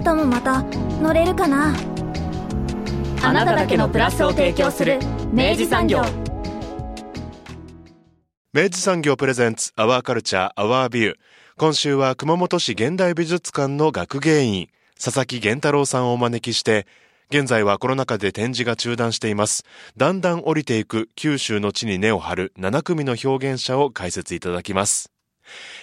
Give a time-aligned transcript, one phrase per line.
[0.00, 0.62] 明日もまた
[1.02, 1.74] 乗れるかな？
[3.22, 4.98] あなただけのプラスを提供する
[5.30, 6.00] 明治産業。
[8.54, 11.16] 明治産業プレゼンツアワーカルチャーアワービュー
[11.58, 14.68] 今週は熊本市現代美術館の学芸員
[14.98, 16.86] 佐々木源太郎さんをお招きして
[17.28, 19.64] 現在はコロナ禍で展示が中断しています。
[19.98, 25.12] だんだん降りていく九州の地に根を張る7組の表現者を解説いただきます。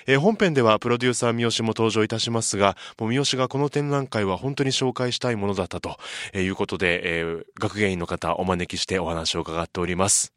[0.05, 5.97] えー、本編ではプロデューサー三好も登場いたしますが、もう三好がこの展覧会は本当に紹介したいものだったと
[6.33, 10.33] いうことで、えー、学芸員の方お招きしてお話を伺っております。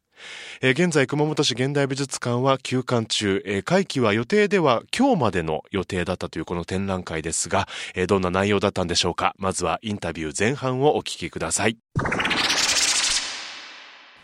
[0.61, 9.33] えー、現在熊本市現代美術館は休館中、えー、会期は予定では今日までの予定だったというこの展覧会ですが、えー、どんな内容だったんでしょうか。
[9.37, 11.77] まずはインタビュー前半をお聞きください。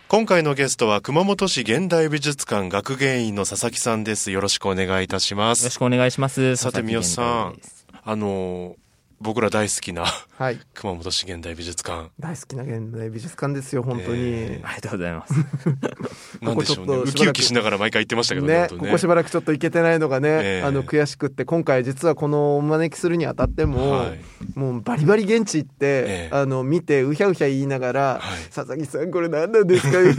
[0.09, 4.31] 今回のゲストは熊本市現代美術館学芸員の佐々木さんです。
[4.31, 5.63] よろしくお願いいたします。
[5.63, 6.55] よろしくお願いします。
[6.55, 7.59] さて三好さん
[8.05, 8.77] あの
[9.19, 10.05] 僕ら大好きな、
[10.37, 12.11] はい、熊本市現代美術館。
[12.19, 15.33] 大好きな現代美術館ですよ本当に、えー、ありがとうございます。
[16.45, 16.95] なんでしょうね。
[16.95, 24.19] ウキウキしながら毎回言ってましたけどねねここしばらくちょっと行けてないのがね、えー、あの悔しくって今回実はこのお招きするにあたっても、はい、
[24.53, 29.97] もうバリバリ現地行って、えー、あの見てうひゃうひゃ言いながら、はい、佐々木さんこれ何なんですか？
[29.97, 30.13] えー、え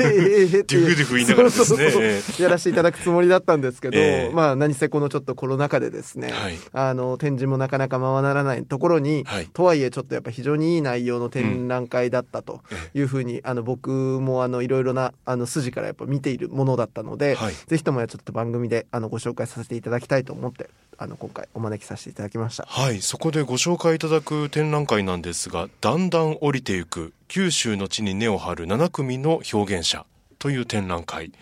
[0.47, 2.45] ー、ってデュフデュフ言いながらですね。
[2.45, 9.49] やらせていただくつもりだったんですけど、まあ何せこのちょっとコロナ禍でですね、はい、あの展示もなかなか回らないところに、はい。
[9.55, 12.61] はいえちょっとやっぱ非常にいい内容の展覧会だったと
[12.95, 22.65] いうふうに、あの僕もあのいろいろなあの筋からやっぱ見ているものだったので、はい、ぜひともちょっと番組であのご紹介させていただきたいと思ってあの今回お招きさせていただきました。
[22.67, 23.01] はい。
[23.01, 30.07] そこでご紹介いただく展覧会なんですがだんだん降りていく九州の地に根を張る7組の表現者
[30.39, 31.33] という展覧会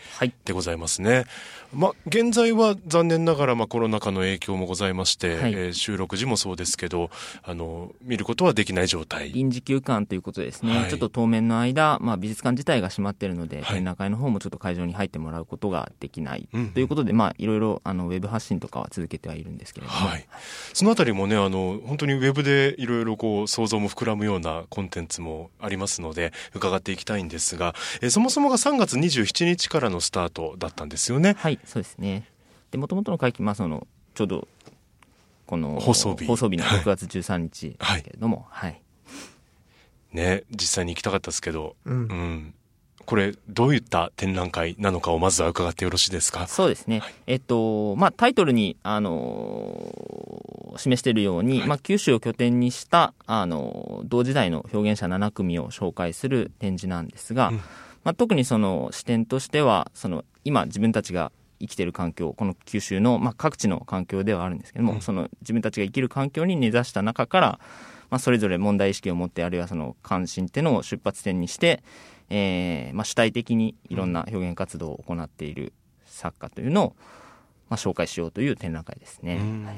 [0.45, 1.11] でございますね。
[1.15, 1.27] はい
[1.73, 7.11] まあ、現在は残念ながら、まあ、コロナ禍の影響もございまして、はい、えー、収録時もそうですけど
[7.43, 9.31] あの見ることはできない状態。
[9.33, 20.27] 臨時休館ということですね、はい、ちょっと当面の間、まあ、美術館自体が閉まっているので、はい、展覧会の方もちょっと会場に入ってもらうことができない、うん、ということで、まあ、いろいろあのウェブ発信とかは続けてはいるんですけれども、はい、
[20.73, 31.37] そのあたりもねあの本当にウェブでいろいろこう想像も膨らむようなコンテンツもありますので伺っていきたいんですが、えー、そもそもが3月27日からのスタートだったんですよね。
[31.39, 32.29] はいそうですね。
[32.71, 34.49] で、もともとの会期、まあ、その、ちょうど、
[35.47, 36.27] この放送日。
[36.27, 42.55] 放送日の6月13日ですけれども、はい、はい、ね、実際に行きたかったですけど、うん、うん、
[43.05, 46.49] これどういった展覧会なのかをまずは伺ってよろしいですか？
[46.49, 57.57] そうですね、はい、えっとまあ、タイトルに、あのー、示しているように、はい、まあ、九州を拠点にした、あの同時代の表現者7組を紹介する展示なんですが、うん、
[58.03, 61.31] まあ、特にその視点としてはその今自分たちが
[61.61, 67.61] 生きてる環境この九州の、まあ、各地の環境ではあるんですけども、うん、その自分たちが生きる環境に根ざした中から、
[68.11, 71.83] まあ、それぞれ問題意識を持ってあるいはその関心っていうのを出発点にして、
[72.31, 75.73] えーまあ、主体的にいろんな表現活動を行っている
[76.05, 76.97] 作家というのを、
[77.69, 79.37] まあ、紹介しようという展覧会ですね。
[79.65, 79.77] はい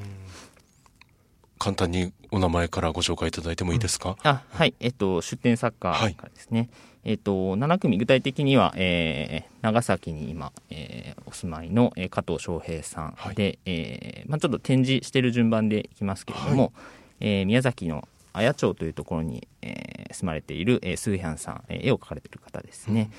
[1.59, 6.69] 簡単にお名前からご紹介いただいてもいいですか、うん、あはい、えっと、出展作家からですね、はい、
[7.11, 16.71] えっと、7組、具体的には、えー、長崎に今、えー、お住まいの、えー、加藤翔平さんで、はい、えー、まあ、ちょっと展示している順番でいきますけれども、はい、
[17.19, 23.11] えー、宮崎の綾町というところに、えー、住まれている、えー、スーヒャンさん、えー、絵を描かれている方ですね。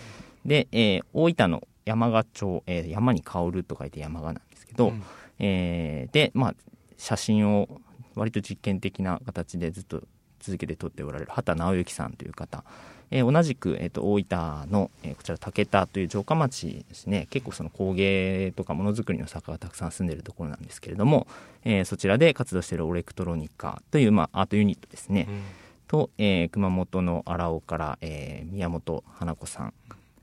[0.45, 5.03] うん、で、えー、大分の山賀町、えー、山に香ると書いて山賀なんですけど、うん、
[5.41, 6.55] えー、で、まあ、
[6.97, 7.81] 写真を
[8.21, 10.03] 割と実験的な形でずっと
[10.41, 12.65] 続けて撮っておられる畑直之さんという方、
[13.11, 17.28] えー、同じく、えーと、大分の、えー、こちら竹田という城下町ですね。
[17.31, 21.27] 結構その工芸とかものづくりの作家がたくさん住んでいるところなんですけれども、
[21.65, 25.43] えー、そちらで活動しているオレクトロニカという、まあ、アートユニットですね、うん、
[25.89, 29.73] と、えー、熊本の荒尾から、えー、宮本花子さん、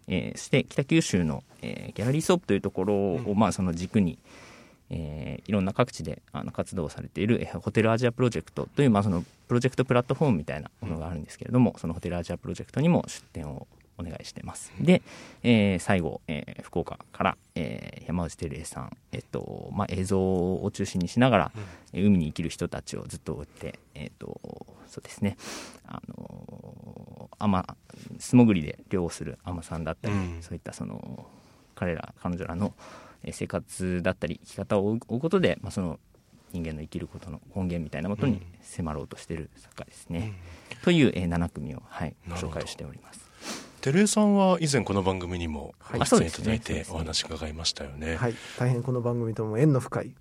[0.07, 4.19] えー、そして北九州の、えー、ギャラリーソープというところを、うん、まあ、その軸に、
[4.89, 13.67] えー、いろんな各地であの活動をされている、えー、ホテルアジアプロジェクトという、まあ、そのプロジェクトプラットフォームみたいなものがあるんですけれども、うん、そのホテルアジアプロジェクトにも出展を
[13.99, 14.71] お願いしてます。
[14.79, 15.01] で、
[15.43, 21.51] えー、最後、えー、福岡から、えー、山内照英さん、えっとまあ、映像を中心にしながら、
[21.93, 24.39] うん、海に生きる人たちをずっと追って、えっと
[24.87, 25.35] そうですね。
[25.87, 27.63] あの海
[28.19, 31.25] 素潜りで漁をする海女さんだったり、うん、そういったその
[31.75, 32.73] 彼ら彼女らの
[33.33, 35.99] 生活だったり生き方を追うことで、まあ、その
[36.53, 40.33] 人間の生きることの根源みたいなもとに迫ろうとしている作家ですね。
[40.71, 43.27] うん、という、えー、7組を、はい、ご紹介しております。
[43.81, 48.15] 照井さんは以前この番組にも出演いただいてお話伺いましたよね。
[48.15, 50.13] はい、大変この番組とも縁の深い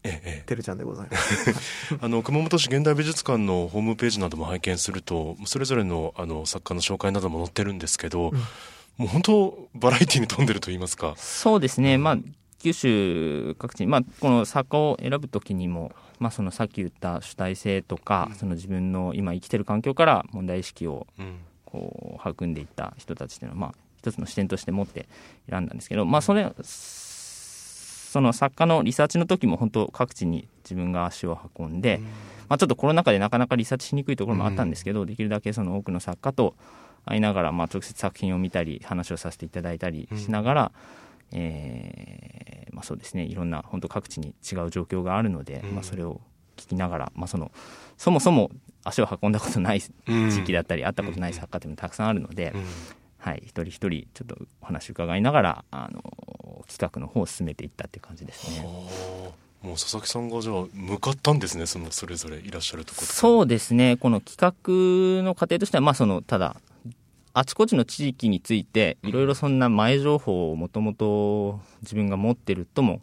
[0.46, 1.54] 照ちゃんでございます。
[2.00, 8.36] あの熊本市現代美術館のホームページなども拝見するとそれぞれのあの作家の紹介なども載ってるんですけど、うん、
[8.98, 11.14] もう本当バラエティーに富んでると言いますか。
[11.16, 11.98] そうですね。
[11.98, 12.18] まあ
[12.58, 21.06] 九州各地、まあ、この作家を選ぶときにも、まあ、そのさっき言った主体性とか、うん、その自分の今生きてる環境から問題意識を
[21.64, 25.08] こう育んでいった人たちっていうのは、まあ、一つの視点として持って
[25.50, 32.00] 選んだんですけど、まあ、それその作家のリサーチの時も本当各地に自分が足を運んで、
[32.48, 36.54] まあ、ちょっとコロナ禍でなかなかリサーチしにくいところもあったんですけど、できるだけその多くの作家と
[37.04, 40.72] 会いながら、まあ、直接作品を見たり話をさせていただいたりしながら、
[41.32, 43.24] えー、まあ、そうですね。
[43.24, 46.20] いろんな本当各地に違う状況があるので、まあ、それを
[46.56, 47.50] 聞きながら、まあ、その
[47.96, 48.50] そもそも
[48.84, 52.54] 足を運んだことない地域だったり、会ったことない作家っていうのもたくさんあるので、
[53.18, 58.66] はい、一人一人ちょっとお話伺いながらあの企画の方を進めていったっていう感じですね。
[59.62, 63.96] もう佐々木さんがじゃあ向かったんですねそのそれぞれいらっしゃるところそうですね。
[63.96, 66.56] この企画の過程としてはまあそのただ
[67.38, 73.02] あちこちの地域についていろいろそんな前情報をもともと自分が持ってるとも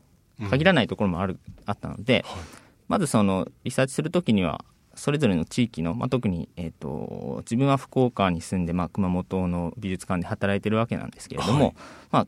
[0.50, 2.41] 限らないところもある、うん、あったので、はい、
[2.88, 4.65] まずそのリサーチするときには
[4.95, 11.75] それぞれの地域の、まあ、特に、えーと、自分は福岡に住んで、まあ、熊本の美術館で働いてるわけなんですけれども、はい、
[12.09, 12.27] まあ、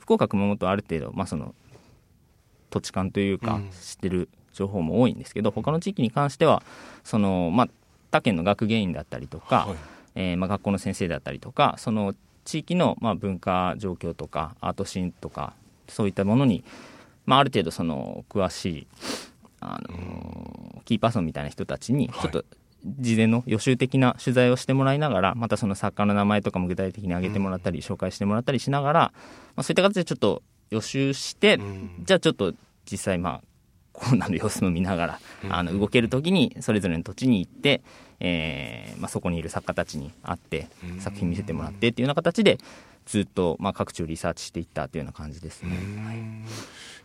[0.00, 1.54] 福岡熊本はある程度、まあ、その
[2.70, 6.62] 土地勘というか、知ってる情報も多いんですけど、うん、他の地域に関しては
[7.04, 7.68] その、まあ、
[8.10, 9.76] 他県の学芸員だったりとか、はい
[10.14, 12.14] えー、まあ、学校の先生だったりとかその
[12.44, 15.54] 地域の、まあ、文化状況とかアートシーンとか
[15.88, 16.64] そういったものに、
[17.26, 18.86] まあ、ある程度その詳しい
[19.60, 22.44] あのキーパーソンみたいな人たちにちょっと
[22.84, 29.12] 事前の予習的な取材をしてもらいながらまたその作家の名前とかも具体的に挙げてもらったり紹介してもらったりしながら、ま
[29.56, 31.60] あ、そういった形でちょっと予習して
[32.00, 32.54] じゃあちょっと
[32.90, 33.42] 実際まあ
[33.92, 35.20] コロナの様子も見ながら
[35.50, 37.82] あの動ける時にそれぞれの土地に行って
[38.24, 40.68] えーまあ、そこにいる作家たちに会って
[41.00, 42.58] 作品見せてもらってっていうような形で
[43.04, 45.76] ずっと、まあ、各地をリサーチしていったというような感じですね。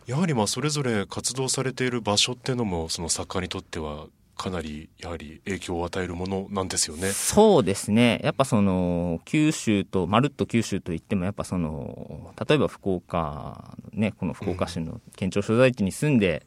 [0.06, 4.06] やはりまあそれぞれ活動されている場所っていうのもその作家にとっては
[4.36, 7.10] かなりやはり影響を与えるものなんですよね。
[7.10, 8.20] そうですね。
[8.22, 16.46] やっぱその九州とまるっと九州といってもやっぱその例えば福岡ねこの福岡市の県庁所在地に住んで、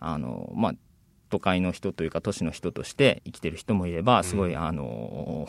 [0.00, 0.72] うん、あのまあ
[1.32, 5.48] 都会の人というか都市の人として生きてる人もいればすごい、あの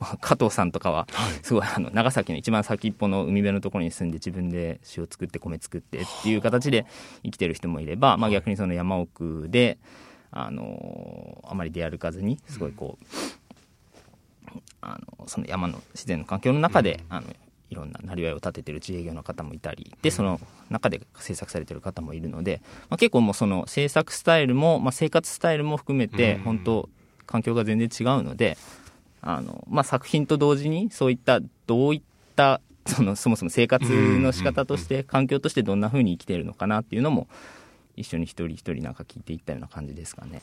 [0.20, 1.06] 加藤さんとかは
[1.42, 6.86] すごいあの長崎の一番先っぽの海辺のところに住んで自分で塩作って米作ってっていう形で
[7.22, 9.78] 生きてる人もいれば、まあ、逆にその山奥で
[10.32, 13.06] あのあまり出歩かずにすごいこう、
[14.82, 17.28] あのその山の自然の環境の中で、あの
[17.72, 20.38] いろんななりわいを立ててる自営業の方もいたりでその
[20.68, 22.60] 中で制作されてる方もいるので、
[22.90, 26.90] まあ、結構もうその制作スタイルも、まあ、生活スタイルも含めて本当
[27.24, 28.58] 環境が全然違うので
[29.22, 32.02] あの、まあ、作品と同時にそういったどういっ
[32.36, 33.84] たそのそもそも生活
[34.18, 37.26] の仕方として環境としてどんなふうに生きているのかなっていうのも
[37.96, 40.42] 一緒に一人一人なんか聞いていったような感じですかね。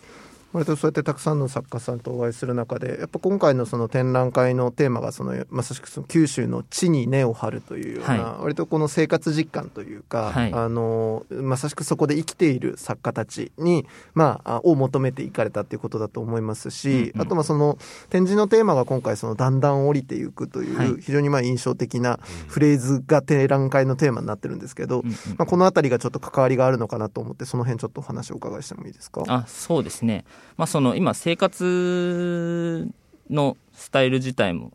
[0.51, 17.77] 割とそうやってたくさんの作家さんとお会いする中でやっぱ今回のその展覧会のテーマがそのまさしくその九州の地に根を張るというような、はい、割とこの生活実感というか、はい、あのまさしくそこで生きている作家たちに、まあ、を求めていかれたということだと思いますし、うんうん、あとまあその
[18.09, 29.23] 展示のテーマが今回そのだんだん降りていくという非常にまあ印象的なフレーズが展覧会のテーマになってるんですけど、うんうん、まあ、この辺りがちょっと関わりがあるのかなと思ってその辺ちょっとお話をお伺いしてもいいですか？
[29.27, 30.25] あそうですね
[30.58, 32.88] まあ、その今生活
[33.29, 34.72] のスタイル自体も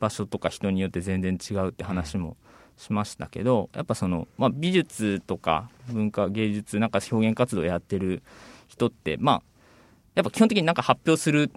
[0.00, 2.36] 場所とか人によって全然違うって話も
[2.76, 8.22] しましたけどやっぱその、まあ、美術とか文化芸術なんか表現活動やってる
[8.66, 9.42] 人ってまあ
[10.14, 11.50] やっぱ基本的になんか発表する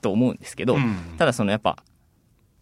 [0.00, 1.76] と思うんですけど、うん、ただそのやっぱ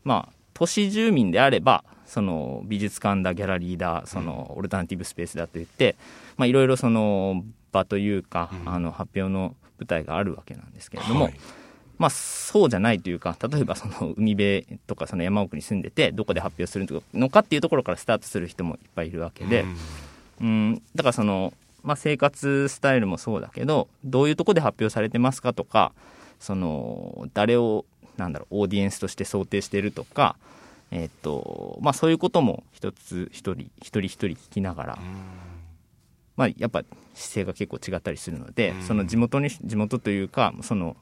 [0.05, 5.97] まあ都市住民であればその美術館だギャラリーだそのオルタナティブスペースだと言って
[6.41, 11.35] いろいろその場というか、うん、あの発表の舞台があるわけなんですけれども、はい、
[11.99, 19.65] まあ、そうじゃないというか例えばその海辺とかその山奥に住んでてどこで発表するのかっていうところからスタートする人もいっぱいいるわけで、
[20.41, 25.93] うん、だからその、まあ、生活スタイルもそうだけどどういうとこで発表されてますかとか
[26.39, 27.85] その誰を
[28.17, 30.37] なんだろうオーディエンスとして想定してるとか、
[30.93, 34.99] えー、っとまあ、そういうことも一つ一人一人一人聞きながら。
[36.39, 40.97] まあ、やっぱ姿勢が結構違ったりするので、その地元に地元というかその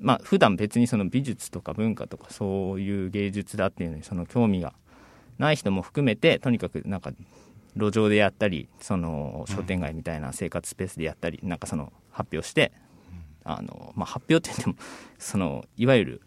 [0.00, 4.74] まあ普段別にその美術とか文化とかそういう芸術だっていうのにその興味が
[5.38, 7.12] ない人も含めてとにかくなんか
[7.76, 12.72] 路上でやったりその商店街みたいな生活スペースでやったり、なんかその発表して、
[13.44, 14.74] あのまあ、発表って言っても
[15.20, 16.22] そのいわゆる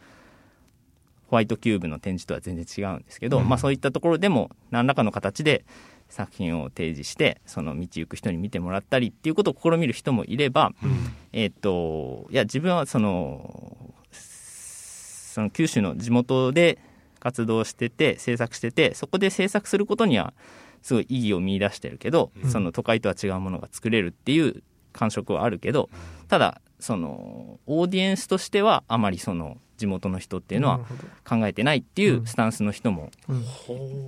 [1.27, 5.65] ホワイトキューブの展示とは全然違うんですけど、まあ、そういったところでも何らかの形で
[6.11, 16.77] 作品を提示してその道行く人に見てもらったりっていうことを試みる人もいれば、うん、えっ、ー、といや自分はそのその九州の地元で
[17.19, 20.33] 活動してて制作しててそこで制作することには
[20.81, 25.89] すごい意義を見出してるけど、うん、その都会とは違うものが作れるっていう感触はあるけど
[26.27, 30.79] ただそのオーディエンスとしてはあまりその地元の人っていうのは
[31.27, 33.09] 考えてないっていうスタンスの人も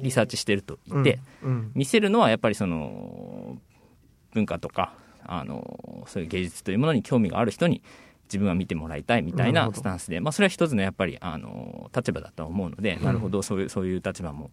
[0.03, 1.20] リサーチしてると言って、
[1.74, 3.58] 見せるのはやっぱりその
[4.34, 4.94] 文化とか
[5.25, 7.82] あのそういう芸術というものに興味がある人に
[8.25, 14.51] 自分は見てもらいたいみたいなスタンスで、まあ、それは一つのやっぱりあの立場だと思うので、なるほどそういうそういう立場も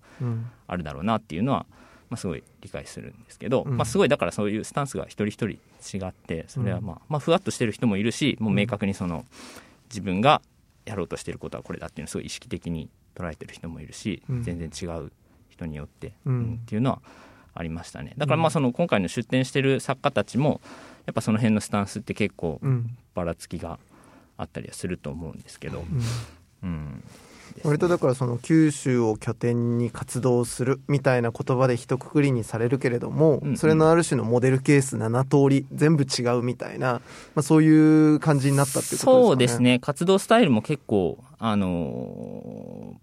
[0.66, 1.66] あるだろうなっていうのは、
[2.08, 5.48] まあ、すごい理解するんですけど、まあ、すごいだからそういうスタンスが一人一人
[5.96, 9.24] 違ってそれはまあ、まあ、ふわっとしてる人もいるしもう明確にその
[9.88, 10.42] 自分が
[10.84, 15.12] やろうとしてることはこれだっていうのをすごい意識的に捉えてる人もいるし、うん、全然違う
[15.48, 17.02] 人によって、うん、っていうのは
[17.54, 18.14] ありましたね。
[18.16, 20.60] だからまあその今回の出展してる作家たちも
[21.06, 22.60] やっぱその辺のスタンスって結構
[23.14, 23.78] ばらつきが
[24.36, 25.84] あったりはすると思うんですけど、
[26.62, 27.02] うん、
[27.64, 36.94] 割とだからその九州を拠点に活動するみたいな言葉で一括りにされるけれども、うんうん、それのある種のモデルケース7通り全部違うみたいな、
[37.34, 39.22] まあ、そういう感じになったっていうことですかね。
[39.26, 39.78] そうですね。
[39.80, 42.96] 活動スタイルも結構あの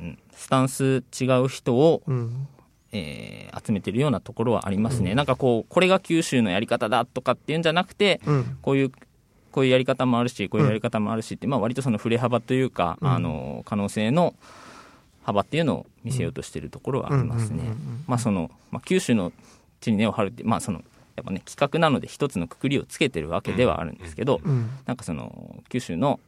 [0.00, 2.48] ー、スタンス違う人を、うん。
[2.92, 8.92] えー、集めてるようなところはありますね、うん、なんかこうこれが九州のやり方だとかっていうんじゃなくて、うん、こういう
[9.52, 14.34] こういうやり方もあるしこういうやり方もあるしって、まあ、割とその振れ幅というか、あの可能性の
[15.22, 17.62] 幅っていうのを見せようとしているところはありますね。
[18.06, 19.32] まあそのまあ、九州の
[19.80, 20.82] 地に根を張るって、まあその
[21.16, 26.18] やっぱね、企画なので一つのくくりをつけてるわけではあるんですけど、うん、なんかその九州の,、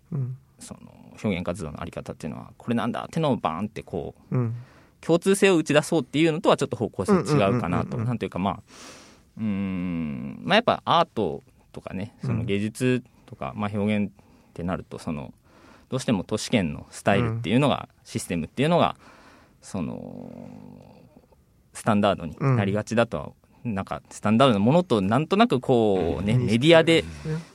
[0.59, 0.81] その
[1.13, 4.55] 表現活動のあり方っていうのはこれなんだってのをバーンってこう、うん、
[5.01, 8.59] 共通性を打ち出そうっていうのとはちょっと方向性違うかなと、なんていうかまあ
[9.39, 14.13] うんまあやっぱアートとかねその芸術とか、まあ、表現っ
[14.53, 15.33] てなるとその
[15.89, 18.97] どうしても都市圏のスタイルっていうのが、システムっていうのが
[19.61, 20.33] その
[21.75, 23.31] スタンダードになりがちだとは、
[23.63, 27.05] なんかスタンダードなものとなんとなくこうね、メディアで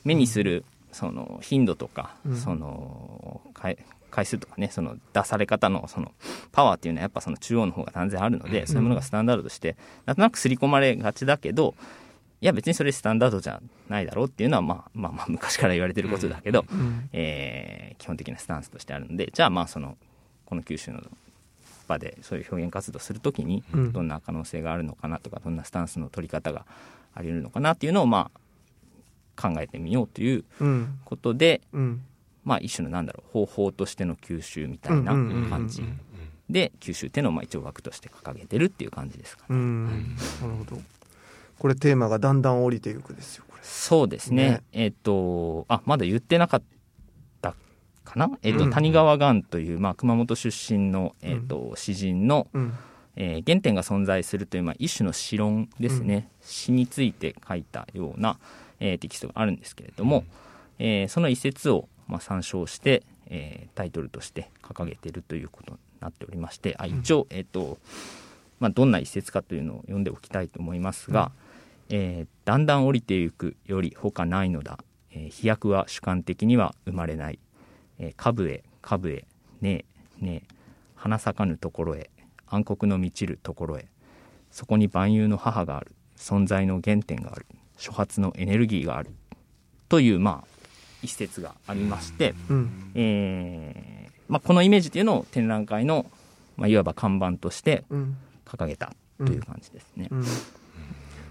[0.03, 3.77] 目にするその頻度とか、その回
[4.23, 6.11] 数とかねその出され方のその
[6.51, 11.73] パワーっていうのはやっぱその中央の方が断然あるので、そういうものがスタンダードとしてなんとなく刷り込まれがちだけど
[12.39, 19.97] いや別にそれスタンダードじゃないだろうっていうのは、まあ、まあまあ昔から言われてることだけど、うん、えー、基本的なスタンスとしてあるのでじゃあまあその
[20.45, 21.01] この九州の
[21.87, 26.65] 場でそういう表現活動するときにどんな可能性があるのかなとかどんなスタンスの取り方が
[27.15, 28.39] あり得るのかなっていうのをまあ
[29.41, 30.43] 考えてみようという
[31.05, 32.03] ことで、うん、
[32.43, 35.83] まあ一種のなんだろう方法としての九州みたいな感じ。
[36.49, 39.55] で九州っていうのをまあ一応枠として掲げてるっていう感じですかね。
[39.55, 40.81] なるほど
[41.59, 46.61] これテーマがだんだん降りていくですよそうですね、ね、えっ、ー、とあまだ言ってなかっ
[47.41, 47.53] た
[48.05, 52.73] かな、えっ、ー、と、うん、谷川岩という、まあ、熊本出身の、えーと、うん、詩人の、うん、
[53.17, 58.37] えー、原点が存在するという、まあ、一種の詩論ですね、詩について書いたような、
[58.79, 60.23] えー、テキストがあるんですけれども、
[60.79, 67.77] えー、その一節を、まあ、参照して、えー、タイトルとして掲げているということになっておりましてあ一応、えっ、と
[68.59, 71.31] まあ、どんな一節かというのを読んでおきたいと思いますが、
[71.89, 74.79] えー、だんだん降りていくより他ないのだ、
[75.11, 77.39] えー、飛躍は主観的には生まれない、
[77.99, 79.25] えー、株へ株へ
[79.61, 79.85] ね
[80.21, 80.55] えねえ
[80.95, 82.09] 花咲かぬところへ
[82.47, 83.87] 暗黒の満ちるところへ。
[84.51, 85.91] そこに万有の母がある。
[86.17, 87.45] 存在の原点がある。
[87.77, 89.11] 初発のエネルギーがある。
[89.89, 90.47] というまあ
[91.03, 96.05] 一節がありまして、うん、えー、まあ、このイメージというのを展覧会の、
[96.55, 97.85] まあ、いわば看板として
[98.45, 100.07] 掲げたという感じですね。
[100.11, 100.25] うんうん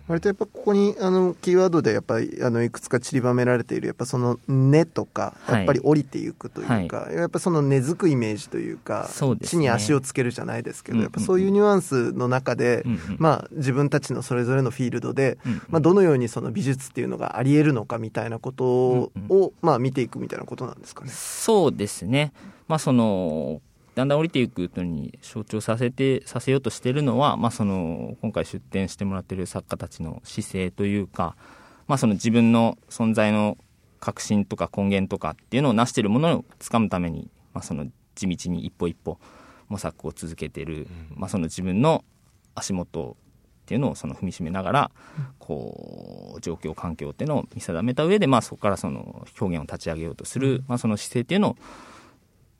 [0.08, 21.10] 割とやっぱここにあのキーワードでやっぱりあのいくつか散りばめられているやっぱその根とかやっぱり降りていくというか、はい、やっぱその根付くイメージというか、ね、地に足をつけるじゃないですけど、やっぱそういうニュアンスの中で、うんうん、まあ自分たちのそれぞれのフィールドで、うんうん、まあどのようにその美術っていうのがあり得るのかみたいなことを、うんうん、まあ見ていくみたいなことなんですかね。
[21.10, 22.32] そうですね。
[22.68, 23.60] まあその
[23.96, 31.34] だんだん降りていくのに象徴させてさせようとしているのは、まあ、その今回出展してもらっている作家たちの姿勢というか、
[31.88, 33.56] まあ、その自分の存在の
[33.98, 39.18] 革新とか根源とかっていうのを成しているものをつかむために、まあ、その地道に一歩一歩
[39.68, 42.04] 模索を続けている、まあ、その自分の
[42.54, 43.16] 足元
[43.62, 44.90] っていうのをその踏みしめながら、
[45.38, 51.56] こう状況環境っていうのを見定めた上で、まあ、そこからその表現を立ち上げようとする、まあ、その姿勢っていうのを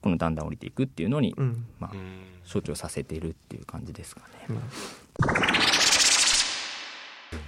[0.02, 1.92] このだんだん降りていくっていうのに、うん、まあ、
[2.44, 4.26] 象徴させているっていう感じですかね。
[4.50, 4.58] うん、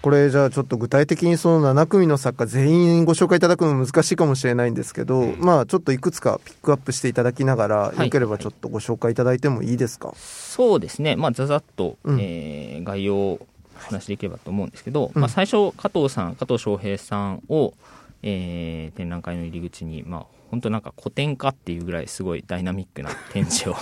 [0.02, 11.16] これじゃあちょっと具体的にその7組の作家全員ご紹介いただくの難しいかもしれないんですけど、うん、まあちょっといくつかピックアップしていただきながら、はい、よければちょっとご紹介いただいてもいいですか、はい、そうですね。
[11.16, 13.46] まあざざっと、うん、えー、概要を
[13.78, 17.74] 話していければと思うんですけど、まあ、最初加藤さん加藤翔平さんを、
[18.22, 23.76] えー、展覧会の入り口に、まあ、本当なんか古典化っていうぐらいすごいダイナミックな展示を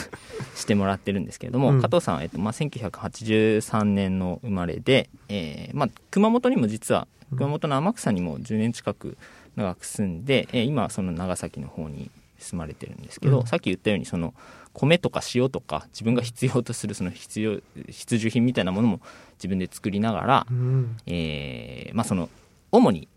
[0.56, 7.06] してもらってるんですけれども、うん、加藤さんは、えっとまあ、1983年の生まれで、えーまあ、熊本にも実は
[7.36, 9.16] 熊本の天草にも10年近く
[9.56, 14.34] 長く住んで、えー、今はその長崎の方に住まれてるんですけど、うん、さっき言ったようにその
[14.72, 19.00] 米とか塩とか自分が必要とするその必要必需品みたいなものも
[19.38, 22.28] 自分で作りながら、うん、えー、まあ、その
[22.72, 23.08] 主に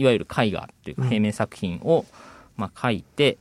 [0.00, 2.06] いわゆる絵画というか平面作品を、
[2.56, 3.36] まあ、描いて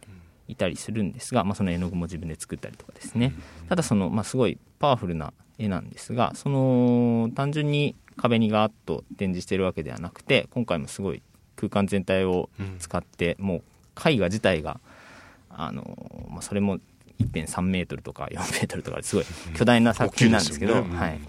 [0.49, 3.33] いたりするんですが、まあ、その絵の具も自分で作ったりとかですね。
[3.69, 11.21] ただその、まあ、すごいパワフルな絵なんですがその単純に壁にガーッと展示してるわけではなくて今回もすごい
[11.55, 12.49] 空間全体を
[12.79, 13.61] 使って、もう
[14.09, 14.81] 絵画自体が
[15.49, 16.77] あの、まあ、それも
[17.21, 19.25] 1.3メートルとか4メートルとかすごい
[19.55, 21.19] 巨大な作品なんですけど、ね、はい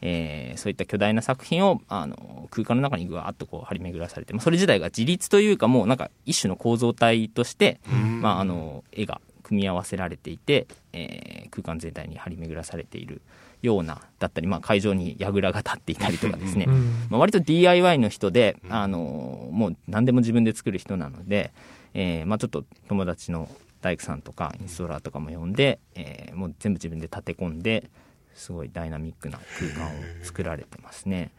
[0.00, 7.80] えー、そういった巨大な作品をあの空間の中にぐわーっとこう張り巡らされて、まあ、それ自体が自立というかもうなんか一種の構造体として、
[8.20, 13.22] まあ、あの絵が組み合わせられていて、えー、空間全体に張り巡らされている
[13.62, 16.66] ようなだったり、まあ、会場に櫓が立っていたりとかですね、
[17.10, 21.52] まあ、割と DIY の人であのもう何でも自分で作る人なので、
[21.94, 23.48] えーまあ、ちょっと友達の
[23.80, 27.90] 大工さんとかインストーラーとかも呼んで、えー、もう全部自分で立て込んで
[28.38, 29.90] すごいダイナミックな空間を
[30.22, 31.30] 作られてますね。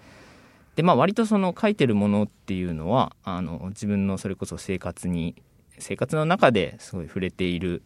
[0.75, 5.35] でまあ割とその書いてるものっていうのはあの自分のそれこそ生活に
[5.77, 7.81] 生活の中ですごい触れている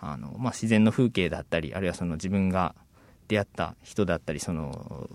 [0.00, 2.74] あの、まあ、自然の風景だったりあるいはその自分が
[3.26, 5.08] 出会った人だったりその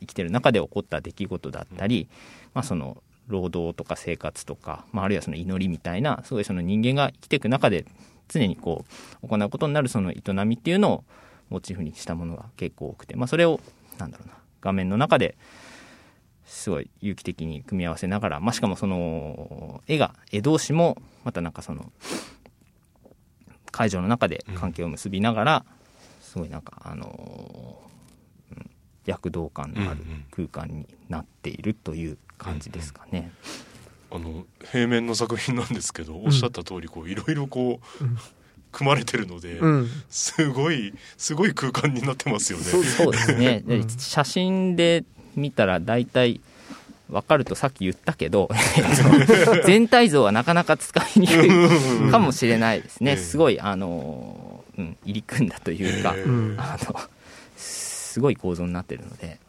[0.00, 2.08] 生きてる中で起こった出来事だったり、
[2.54, 7.84] まあ、その労働とか生活とか、まあ、あるいはその祈りみたいなすごいその人間が生きていく中で
[8.28, 8.84] 常にこ
[9.22, 11.04] う行うことになるその営みっていうのを
[11.50, 13.60] モチーフにしたものが結構多くて、まあ、それを
[13.98, 15.36] なんだろうな画面の中で
[16.44, 21.92] すごい有機的に組み合わせながら、まあ、しかもその絵が絵同士もまたなんかその
[23.70, 25.64] 会場の中で関係を結びながら、
[26.20, 27.80] すごいなんかあの
[29.04, 33.30] 躍動感のある空間になっているという感じですかね。
[34.10, 38.04] あの平面の作品なんですけど、おっしゃった通りこういろいろこう、
[38.78, 42.64] 組まれてるので、うん、すごいすごい空間になってますよね。
[42.64, 43.60] そうですね。
[43.66, 46.40] で写真で見たら大体
[47.10, 48.48] 分かるとさっき言ったけど
[49.66, 56.14] 全体像はなかなか使いにくいかもしれないですね、すごいあの、うん、入り組んだというか、
[56.56, 57.00] あの
[57.56, 59.40] すごい構造になってるので。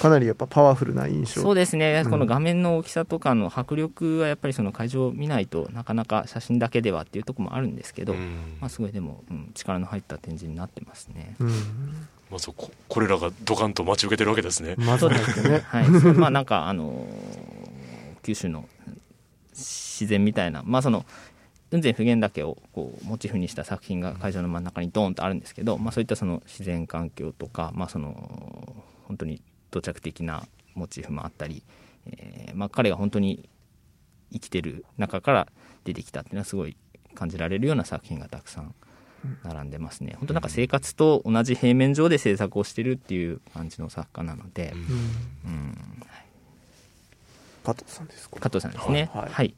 [0.00, 11.36] かなりやっぱパワフルな印象そうですね、うん、この画面の大きさとかの迫力はやっぱりその会場を見ないとなかなか写真だけではっていうところもあるんですけど、うん、まあ、すごいでも、うん、力の入った展示になってますね。
[12.30, 14.76] まずここれらがドカンと待ち受けてるわけですね。
[14.78, 15.58] まあ、そうですね。
[15.64, 15.88] はい。
[16.14, 17.06] まあなんかあの
[18.22, 18.68] 九州の
[19.52, 21.04] 自然みたいな、まあその
[21.70, 28.74] 雲仙普賢岳をこうモチーフにした作品が会場の真ん中にドーンとあるんですけど、まあそういったその自然環境とか、まあその
[29.08, 31.62] 本当に土着的なモチーフもあったり、
[32.06, 33.48] えー、まあ、彼が本当に
[34.32, 35.48] 生きてる中から
[35.84, 36.76] 出てきたっていうのはすごい
[37.14, 38.74] 感じられるような作品がたくさん
[39.44, 40.14] 並んでますね。
[40.18, 44.72] 本当なんか生活と同じ平面上で制作をしてるっていう感じの作家なので、
[45.44, 45.78] うん、うん、
[47.64, 48.40] 加藤さんですか？
[48.40, 49.10] 加藤さんですね。
[49.12, 49.54] はい、はい。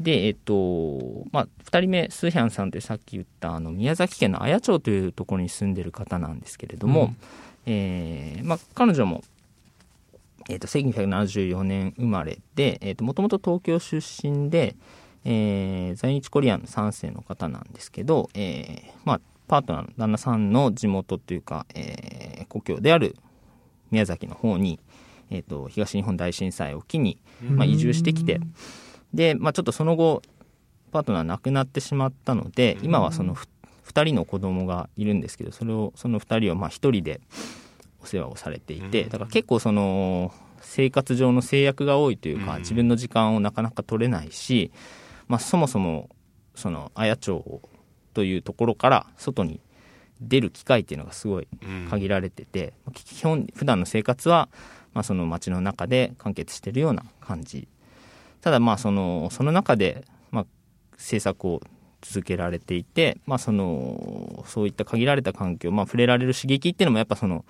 [0.00, 7.16] で、えっと、まあ、2人目、スーヒャンさんってさっき言った、あの、宮崎県の綾町というところに住んでる方なんですけれども、うん、
[7.64, 9.24] えー、まあ、彼女も
[10.48, 14.76] えーと、1974年生まれで、えーと、もともと東京出身で、
[15.24, 23.16] えー、在日コリアン3世の方なんですけど、えーまあ、パートナーの旦那さんの地元というか、えー、故郷である
[23.90, 24.78] 宮崎の方に、
[25.30, 28.40] えーと、東日本大震災を機に、まあ、移住してきて
[29.14, 30.22] で、まあ、ちょっとその後
[30.92, 37.20] パートナー亡くなってしまったので今はその2人の子供がいるんですけどそれをその2人をまあ1人で
[38.06, 44.70] お世話をされていてだから結構その生活上の制約が多いというか自分の時間をなかなか取れないし、
[45.28, 46.08] まあ、そもそも
[46.54, 47.60] その綾町
[48.14, 49.60] というところから外に
[50.20, 51.48] 出る機会っていうのがすごい
[51.90, 54.48] 限られてて、うん、基本普段の生活は
[54.94, 57.68] まあその街の中で完結してるような感じ。
[58.40, 60.46] ただまあそのその中でまあ
[60.96, 61.60] 制作を
[62.00, 67.44] 続けられていて、まあ、そのそういった限られた環境、まあ、触れられる刺激っていうのもやっぱその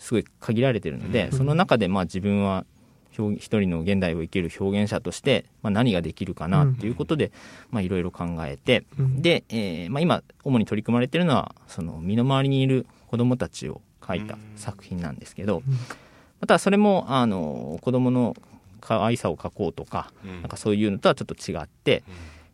[0.00, 2.64] すごい限られてるので、うん、その中でまあ自分は
[3.12, 7.32] 一人の現代を生きる表現者として、まあ、何ができるかなっていうことで
[7.74, 15.62] いろいろ考えて、うん、で、えーまあ、今主に取り組まれてるのはその身の回りにいる子どもたちを描いた作品なんですけど、
[16.40, 18.36] またそれもあの子どもの
[18.80, 22.02] 可愛さを描こうとか,、なんかそういうのとはちょっと違って、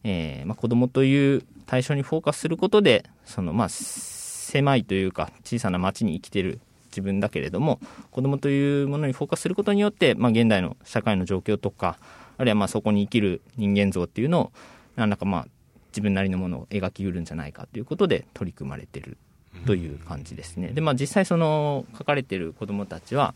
[0.02, 6.60] えーまあ、子どもという対象にフォーカスすることでその、まあ、狭いというか小さな町に生きてる
[6.96, 7.78] 自分だけれども
[8.10, 11.98] 子どもというものにフォーカスすることによって、まあ、現代の社会の状況とか
[12.38, 14.52] あるいはまあそこに生きる人間像っていうのを
[14.96, 15.46] 何らかまあ
[15.88, 19.18] 自分なりのものを描きうるんじゃないかということで取り組まれてる
[19.66, 20.68] という感じですね。
[20.68, 23.34] でまあ、実際その書かれてる子どもたちは、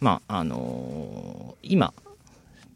[0.00, 1.92] まああのー、今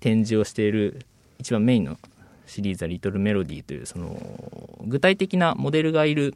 [0.00, 1.04] 展示をしている
[1.38, 1.98] 一番メインの
[2.46, 6.34] シリーズは「リトルメロディー」というその具体的なモデルがいる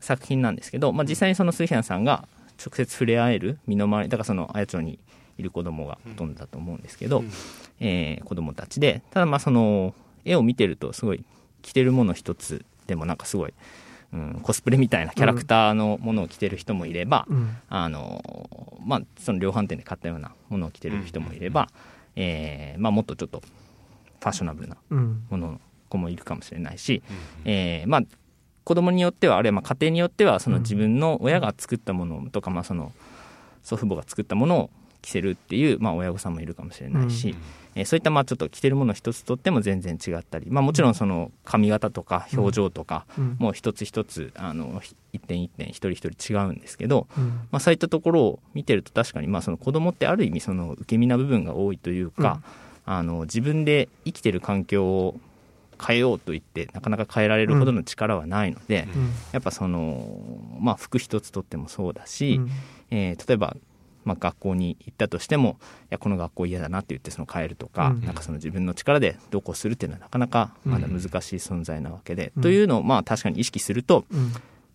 [0.00, 2.28] 作品なんですけど、まあ、実際にそのスーヒャンさんが
[2.64, 4.98] 直接触れ合える身の回りだからその綾町に
[5.38, 7.30] いる子供がほとんどだと思うんですけど、うん、
[7.80, 9.94] えー、子供たちでただまあその
[10.24, 11.24] 絵を見てるとすごい
[11.62, 13.54] 着てるもの一つでもなんかすごい、
[14.12, 18.22] うん、コスプレみたいなキャラクターのものを着てる人もいれば、うん、あの
[18.84, 21.68] まあ、その量販店で買ったようなものを着てる人もいれば、うん、
[22.16, 24.76] えー、まあ、もっとちょっとファッショナブルな
[25.30, 28.02] ものの子もいるかもしれないし、うん、えー、まあ、
[28.64, 32.92] 子供によってはあるいはまあ家庭によってはその自分の親が作ったものとか、まあ、その
[33.62, 34.70] 祖父母が作ったものを
[35.02, 37.36] 着せるっていう、まあ、親御さんもいるかもしれないし、うん、
[37.74, 43.04] えー、そういったまあちょっと着てるもの一つとっても全然違ったり、まあ、もちろんその髪型とか表情とか
[43.38, 44.80] もう一つ一つあの
[45.12, 52.40] 一点一点一人一人違うんですけど、うん、まあ、そういったところを見てると確かにまあその子供ってある意味その受け身な部分が多いというか、
[52.86, 55.20] うん、あの自分で生きてる環境を
[55.84, 62.50] 変えようと言ってなかなか変えられるほどの力はないので、うん、やっぱその、まあ、服一つとってもそうだし、うん、
[62.90, 63.56] えー、例えば、
[64.04, 74.04] まあ、学校に行ったとしてもいやこの学校嫌だなって言ってその変えるとかうん、なんかその自分の力でどうこうするっていうのはなかなかまだ難しい存在なわけで、というのをまあ確かに意識すると、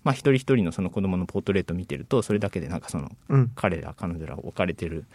[0.03, 3.11] まあ、一人一人のその子供のポートレートを見てるとそれだけでなんかその
[3.55, 5.05] 彼ら彼女ら置かれてる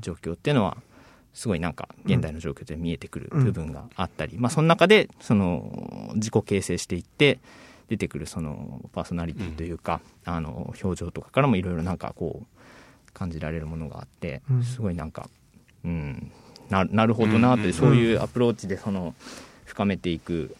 [0.00, 0.78] 状況っていうのは
[1.38, 7.38] すごいなんか現代の状況で見えてくる部分があったり、うん、まあ、その中でその自己形成していって
[7.86, 15.30] 出てくるそのパーソナリティというか、うん、あの表情とかからもいろいろなんかこう感じられるものがあってすごいなんか、
[15.84, 16.32] うん、
[16.70, 19.14] ななるほどなという、そういうアプローチでその
[19.64, 20.56] 深めていく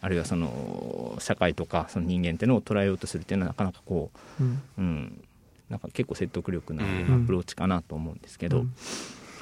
[0.00, 5.24] あるいはその社会とかその人間っていうのを捉えようとするっていうのはなかなかこう、うん、うん、
[5.68, 8.58] なんか結構説得力のあるアプローチかなと思うんですけど。
[8.58, 8.74] うん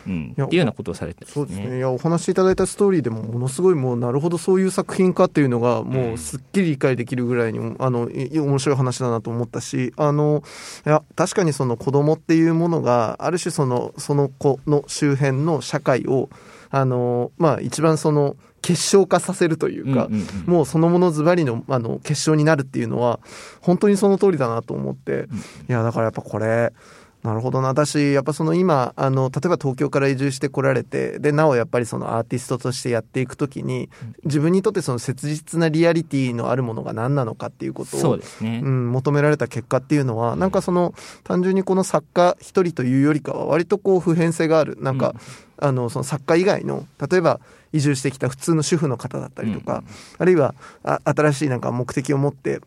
[0.08, 1.76] うん、っていうようなことをされて、ね、そうですね。
[1.76, 10.42] いやお話しいただいたストーリーでもものすごいもうなるほどそういう作品かっていうのがもうすっきり理解できるぐらいにあの面白い話だなと思ったしあの
[10.86, 16.30] いや確かにその子供っていうものがある種そのその子の周辺の社会を
[16.70, 23.20] あのまあ一番その結晶化させるというか、うんうんうん、もうそのものズバリのあの結晶になるっていうのは
[23.60, 26.72] 本当にその通りだなと思って、うん、いやだからやっぱこれ
[27.22, 27.68] なるほどな。
[27.68, 33.90] 私、やっぱその今、あの、例えば東京から移住してこられて、で、なおやっぱりそのアーティストとしてやっていくときに、
[34.24, 38.60] 自分にとってその切実なリアリティのあるものが何なのかっていうことを、そうですね。
[38.64, 44.78] うん、求められた結果っていうのは、なんかその、単純にこの作家一人というよりかは、割とこう普遍性がある。
[44.80, 45.14] なんか、
[45.60, 47.40] うん、あの、その作家以外の、例えば、
[47.72, 49.84] 移住してきた普通の主婦の方だったりとか、うん、
[50.18, 50.54] あるいは
[50.84, 52.60] あ新しいなんか目的を持って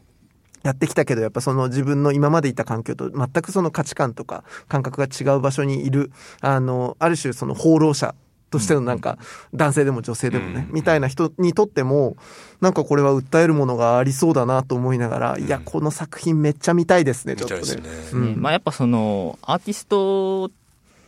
[0.64, 8.16] やってきたけど、やっぱその自分の今までいた環境と全くその価値観とか感覚が違う場所にいる、あの、ある種その放浪者
[8.52, 9.18] としてのなんか、
[9.54, 12.18] 男性でも女性でもね、みたいな人にとっても、
[12.60, 17.82] なんかこれは訴えるものがありそうだなと思いながら、いや、この作品めっちゃ見たいですね、ちょっとね。
[18.14, 20.52] うん、まあやっぱその、アーティスト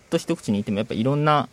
[0.10, 1.50] と一口に言ってもやっぱいろんな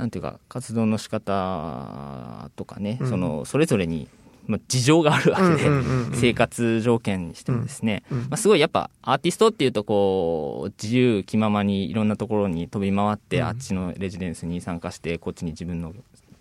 [0.00, 4.08] なんていうか活動の仕方とかね、うん、そのそれぞれに
[4.50, 5.70] まあ、事情があるわけで、
[6.14, 15.94] 生活条件にしてもですね、まあ、すごいやっぱアーティストっていうとこう自由気ままにいろんなところに飛び回って、あっちのレジデンスに参加してこっちに自分の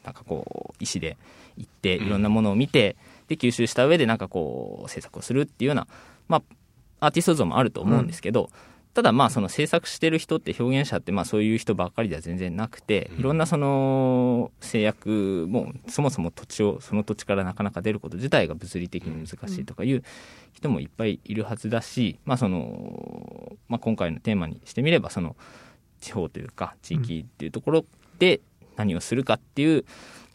[0.03, 1.17] なんかこう意思で
[1.57, 2.95] 行っていろんなものを見て、
[3.27, 5.87] で吸収した上でなんかこう制作をするっていうような、
[6.27, 6.41] ま
[6.99, 8.49] あ、アーティスト像もあると思うんですけど、
[8.93, 20.03] ただまあその制作してる人って表現者ってまあそういう人ばっかりでは全然なくていろんなその制約もそもそも土地をその土地からなかなか出ること自体が物理的に難しいとかいう
[20.53, 25.35] 人もいっぱいいるはずだしまあそのまあ今回のテーマにしてみればその
[26.01, 27.85] 地方というか地域っていうところ
[28.17, 28.41] で
[28.75, 29.85] 何をするかっていう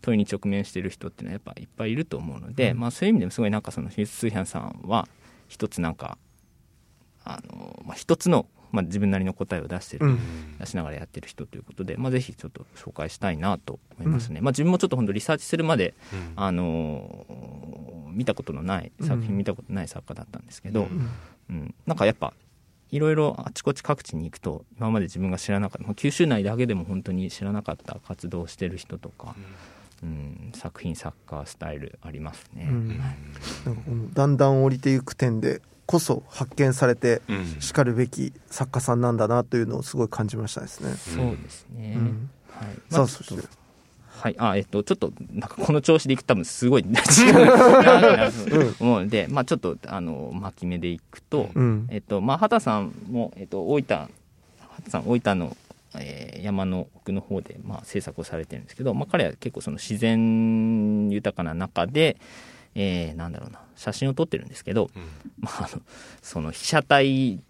[0.01, 5.09] 問いに直面している人っていうのはやっぱいっぱいいると思うので、まあそういう意味でもすごいなんかそのヒス・スーヒャンさんは
[5.49, 6.19] 一つなんか
[7.25, 17.27] あの、まあ、一つの、まあ、自分なりの答えを出してる、うん、出しながらやってる人ということで、まあ、ぜひちょっと紹介したいなと思いますね、うん、まあ、自分もちょっと本当リサーチするまで、うん、あの
[18.13, 20.89] 見たことのない作品見たことない作家だったんですけど、
[21.51, 21.75] うん。
[21.87, 22.33] なんかやっぱ
[22.91, 29.35] いろいろあちこち各地に行くと今まで自分が知らなかった九州内だけでも本当に知らなかった活動をしてる人とか、
[30.03, 37.23] うん、作品作家スタイルありますね、うん、だんだん降りていく点でこそ発見されて
[37.61, 40.95] しかるべき作家さんなんだなというのをすごい感じましたですね。
[40.95, 41.95] そうですね。
[41.97, 42.93] うん、はい。
[42.93, 43.65] さあ、そして。
[44.25, 54.09] はい、あえっと、ちょっと、なんかこの調子でいくと多分すごい 違うなと思うので、まあちょっと、あの、巻き目でいくと、うん、えっと、まあ畑さんも、えっと、大分、
[54.61, 55.57] 畑さん、大分の、
[55.97, 62.17] えー、山の奥の方で、まあ制作をされてるんですけど、まあ彼は結構その自然豊かな中で、
[62.75, 65.03] えー、なんだろうな、写真を撮ってるんですけど、うん、
[65.41, 65.69] まあ、
[66.23, 67.41] その被写体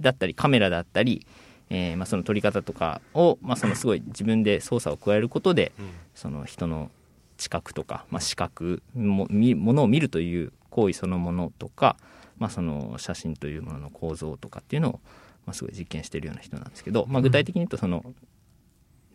[0.00, 1.26] だったりカメラだったり、
[1.70, 6.90] えーまあ、その撮り方とかを、まあ、そのすごい自分で操作を加えることで、うん、その人の
[7.36, 11.96] 知覚とか、まあ、視覚もものを見るという行為そのものとか、
[12.38, 14.92] まあ、その写真というものの構造とかっていうのを、
[15.46, 18.14] まあ、すごい実験してるような人なんですけど、まあ、具体的に言うとその、うん、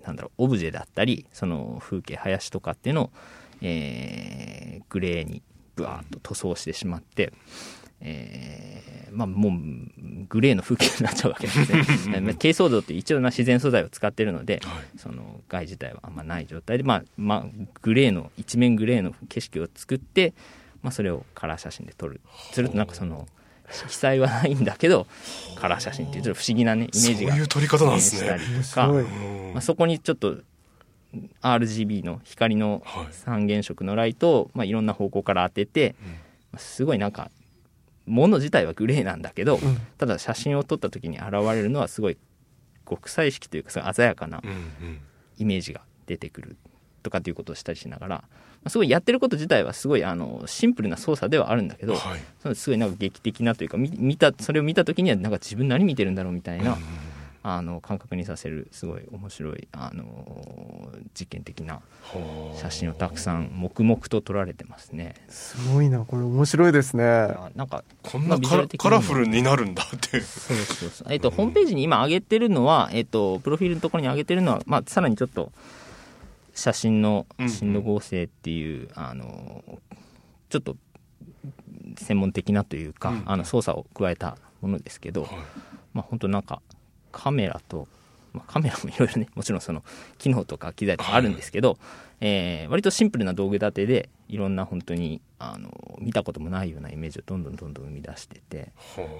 [0.05, 3.11] なんだろうオブジェだったりその風景林とかっていうのを、
[3.61, 5.41] えー、グレーに
[5.75, 7.33] ブワーッと塗装してしまって、
[8.01, 9.51] えー、まあもう
[10.27, 12.19] グレーの風景になっちゃうわけですね。
[12.33, 17.45] 珪藻土って一応な自然素材を使ってるので、はい、その害自体はあんまない状態で、まあ、まあ
[17.81, 20.33] グレーの一面グレーの景色を作って、
[20.81, 22.19] まあ、それをカラー写真で撮る。
[22.51, 23.27] するとなんかその
[23.71, 25.07] 色彩はないんだけど
[25.55, 28.21] カラー写真っていうちょっと不思議なねイメージがそういう撮り方なんですね。
[28.21, 28.87] したりとか、
[29.53, 30.37] まあ、そこにちょっと
[31.41, 35.95] RGB の光の三原色のライトを、まあ、いろんな方向から当てて、
[36.57, 37.29] すごいなんか
[38.05, 39.59] もの自体はグレーなんだけど、
[39.97, 42.17] ただ写真を撮った時に現れるのはすごい
[42.89, 44.41] 極彩色というか鮮やかな
[45.37, 46.57] イメージが出てくる
[47.01, 48.23] とかっていうことをしたりしながら、
[48.67, 52.17] すごいやってること自体はすごいあのシンプルな操作ではあるんだけど、は
[52.51, 56.77] い、すごいなんか劇的なというか見たそれを見た時にはなんか自分何見てるんだろうみたいな。
[57.45, 61.81] あの感覚にさせるすごい面白いあの実験的な
[62.55, 65.15] 写真をたくさん黙々と撮られてますね。
[65.27, 67.03] すごいなこれ面白いですね。
[67.55, 70.57] なんかこんなカラフルになるんだってそう。
[70.57, 75.51] そうそうえっとホームページに今上げてるのはえっとプロフィールのところに上げてるのはまあさらにちょっと
[76.55, 79.63] 写真の深度合成っていう、うんうん、あの
[80.47, 80.77] ちょっと
[81.97, 85.31] 専門的なというか、うん、あの操作を加えたものですけど、はい、
[85.93, 86.61] まあ本当なんか
[87.13, 87.87] カメラと、
[88.33, 89.83] まあ、カメラもいろいろね、 もちろんその
[90.17, 91.77] 機能とか機材とかあるんですけど、はい、
[92.21, 98.71] えー、割とシンプルな道具立てで、いろんな本当に、あの、見たこともないようなイメージをどんどんどんどん生み出してて、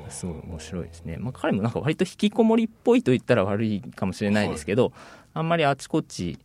[0.10, 1.18] すごい面白いですね。
[1.18, 4.94] まあ、彼もなんか割と引きこもりっぽいと言ったら悪いかもしれないですけど、はい、
[5.36, 6.38] あんまりあちこち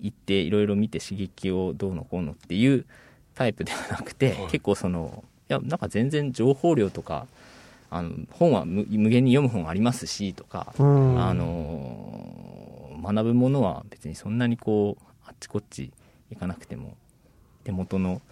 [0.00, 2.86] 行っていろいろ見て刺激をどうのこうのっていう
[3.34, 7.26] タイプではなくて、はい、結構その、いや、なんか全然情報量とか、
[7.90, 10.82] あの本は無限に読む本ありますしとか、あ
[11.34, 15.92] の学ぶものは別にそんなにこうあっちこっち
[16.30, 16.96] 行かなくても
[17.64, 18.22] 手元の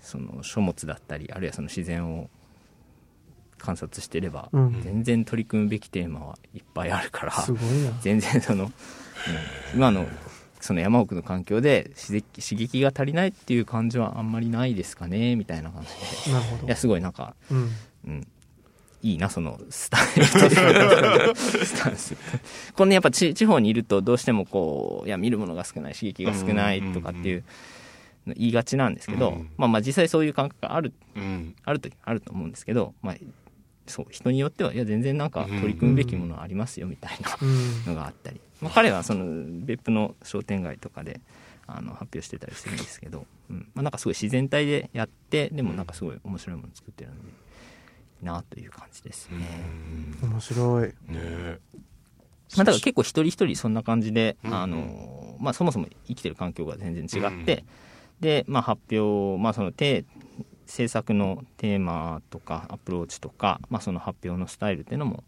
[0.00, 2.30] その書物だったりあるいはその自然を
[3.58, 7.32] 観察してれば、全然取り組むべきテーマはいっぱいあるから
[8.02, 8.72] 全然その、うん、
[9.74, 10.06] 今の
[10.60, 12.22] その山奥の環境で刺
[12.56, 15.88] 激が足りないっていう感じはあんまりないですかねみたいな感じ
[16.60, 16.66] で。
[16.66, 17.70] いやすごいなんか、うん、
[18.06, 18.26] うん、
[19.02, 20.24] いいな、そのスタイル
[21.36, 22.16] スタンス。
[22.74, 27.44] このやっぱ地方にいるとどうしてもこう、いや、見るものが少ない、刺激が少ないとかっていう、
[28.26, 33.16] 言いがちなんですけど、うん、まあまあ実際そういう感覚がある、うん、あると、あると思うんですけど、まあ、
[33.86, 41.20] そう人によってはいや全然なんか取り組むべきものありますよみたいなのがあったり、まあ、彼はその別府の商店街とかで
[41.66, 43.68] あの発表してたりするんですけど、うん。
[43.74, 47.32] まあ、なんかすごい自然体でやってでもなんかすごい面白いもの作ってるんで
[48.22, 49.46] なという感じですね。
[50.22, 51.58] 面白い、ね
[52.56, 57.64] まあ、だから結構一人一人そんな感じで、あのまあ、そもそも生きてる環境が全然違って、
[58.20, 59.72] で、まあ、発表、まあ、その
[60.66, 65.24] 制作のテーマとかアプローチとか、まあ、その発表のスタイルっていうのも、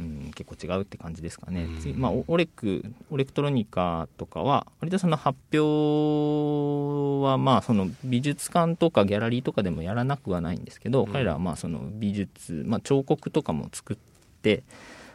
[0.00, 13.96] うん、結構違うって感じですかね、うん、まあ、オレクオレクトロニカとかは割とその発表はまあその美術館とかギャラリーとかでもやらなくはないんですけど、うん、彼らはまあその美術、まあ、彫刻とかも作っ
[14.42, 14.62] て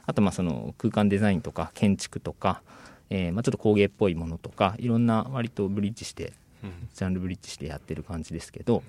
[0.05, 2.61] あとまあその空間デザインとか建築とか、
[3.09, 6.33] えー、まあちょっと工芸っぽいものとかいろんな割とブリッジして
[6.93, 8.83] ジャンルブリッジしてやってる感じですけど、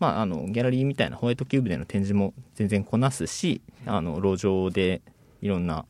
[0.00, 5.00] まあ、あのギャラリーみたいなホワイトキューブでの展示も全然こなすしあの路上で
[5.40, 5.84] いろんな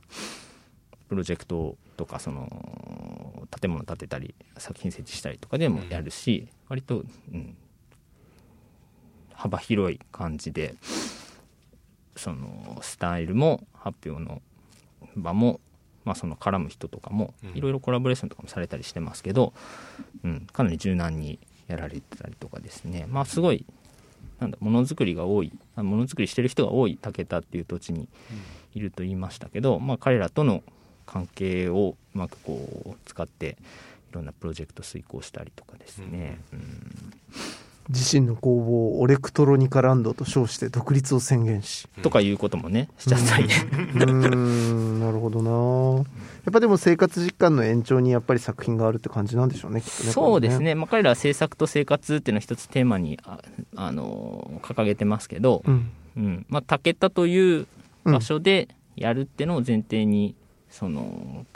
[1.09, 7.57] プロジェクトとかその建物建てたり作品設置したりとかでもやるし、うん、割と、うん、
[9.33, 10.75] 幅広い感じで
[12.17, 14.43] そのスタイルも発表の
[15.17, 15.61] 場も、
[16.05, 19.53] まあ、その絡む人とかもいろいろコラボレーションとかもされたりしてますけど、
[20.25, 23.07] うん、かなり柔軟にやられてたりとかですね。
[23.09, 23.65] まあすごい
[24.41, 28.09] なんだものづくりが多いものづくりしてる人が多い武田っていう土地に
[28.75, 30.63] いると言いましたけど、まあ、彼らとの
[31.07, 33.57] 関係をうまくこう使って
[34.11, 36.39] いろんなプロジェクト遂行したりとかですね。
[36.53, 36.67] うん、うん。
[37.89, 43.49] 自身の工房をオレクトロニカランドと称して独立を宣言し、とかいうこともねしちゃったり。
[44.05, 45.01] うん。
[45.01, 46.05] なるほどな。
[46.45, 49.83] やっぱでも生活実感の延長にやっぱり作品があるって感じなんでしょうねね。
[49.83, 53.39] そうですね、まあ、彼らは制作と生活っていうのを一つテーマにあ
[53.77, 57.67] あの掲げてますけど、うん、うん、まあ、竹田という
[58.13, 60.35] 場所でやるってのを前提に、
[60.71, 61.47] その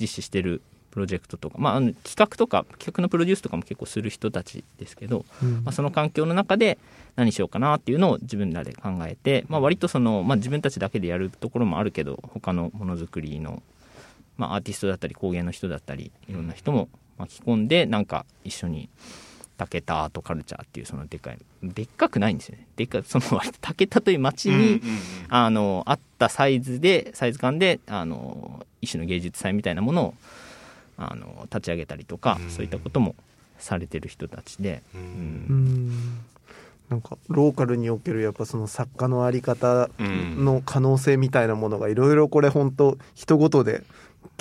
[0.00, 6.78] 実施してるプロジェクトとか、まあ、あの企画とか企画のプロデュースとかも結構する人たちですけど、うん、まあ、その環境の中で
[7.16, 13.62] 何しようかなっていうのを自分らで考えて、まあ、割とその、まあ、自分たちだけでやるところもあるけど他のものづくりの、
[14.36, 18.90] まあ、アーティストだったり工芸の人だったりいろんな人も巻き込んでなんか一緒に
[19.56, 22.66] 竹田アートカルチャーっていうそのでかいでっかくないんですよね。
[22.76, 24.80] でっか その竹田という町に、
[25.28, 30.14] あのあったサイズでサイズ感であの一種の芸術祭みたいなものを
[30.96, 33.14] あの立ち上げたりとか、そういったことも
[33.58, 34.82] されてる人たちで。
[34.94, 36.18] うん、
[36.88, 43.82] なんかローカルにおけるやっぱその作家の在り方の可能性みたいなものがいろいろこれ本当人ごとで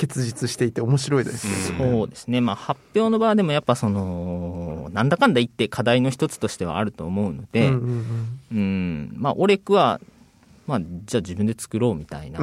[0.02, 10.02] 結実していて面白いです、ね、そうですね、まあ、発表の場でもやっぱそのなんだかんだ言って課題の一つとしてはあると思うので、うん、うん、まあ、オレクは
[10.66, 12.40] まあ、じゃあ自分で作ろうみたいな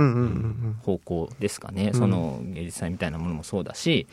[0.83, 4.07] 方向ですかね、その芸術祭みたいなものもそうだし、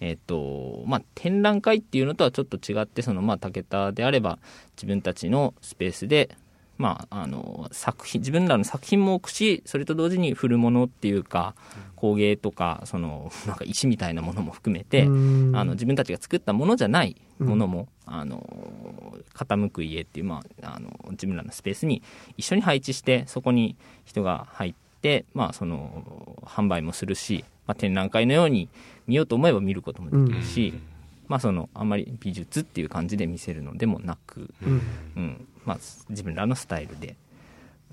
[0.00, 4.38] えーとまあ、展覧会っていうのとはちょっと違ってその、まあ、武田であれば
[4.76, 6.36] 自分たちのスペースで、
[6.82, 11.54] まあ、あの作品自分らの作品も置くしそれと同時に古物っていうか
[11.94, 22.02] 工芸とかその なんか石みたいなものも含めてあの自分たちが作ったものじゃないものも、うん、あの傾く家っていう、まあ、あの自分らのスペースに
[22.36, 28.68] 一緒に配置してそこに人が入って、まあ、その販売もするし、まあ、展覧会のように
[29.06, 30.82] 見ようと思えば見ることもできるし、うん、
[31.28, 34.82] まあ、そのあんまり美術っていう感じで見せるのでもなく、うん、
[35.14, 37.16] うん、まあ、自分らのスタイルで、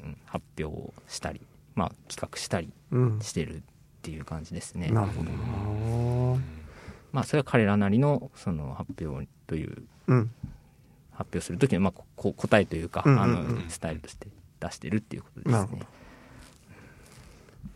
[0.04, 1.42] うん、発表をしたり、
[1.76, 2.72] まあ、企画したり
[3.22, 3.62] してるっ
[4.02, 4.90] ていう感じですね。
[4.90, 6.40] なるほど
[7.12, 10.32] まあ、それは彼らなりのその発表という、うん、
[11.12, 14.28] 発表する時のまあこ答えというか、うんうんうん、あのスタイルとして
[14.60, 15.82] 出してるっていうことですね。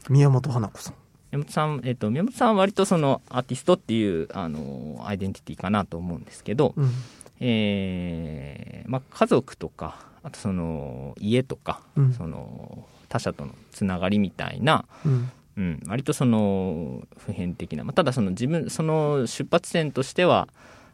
[0.10, 0.94] 宮本花子さん。
[1.32, 6.92] 宮本さん、えっと、宮本さんは割とそのアーティストっていうあのアイデンティティかなと思うんですけど、うん、
[7.40, 20.48] えー、まあ、家族とかあとその家とか、うん、その他者とのつながりみたいな、うん、うん、割とその普遍的な、まあ、ただその自分その出発点としては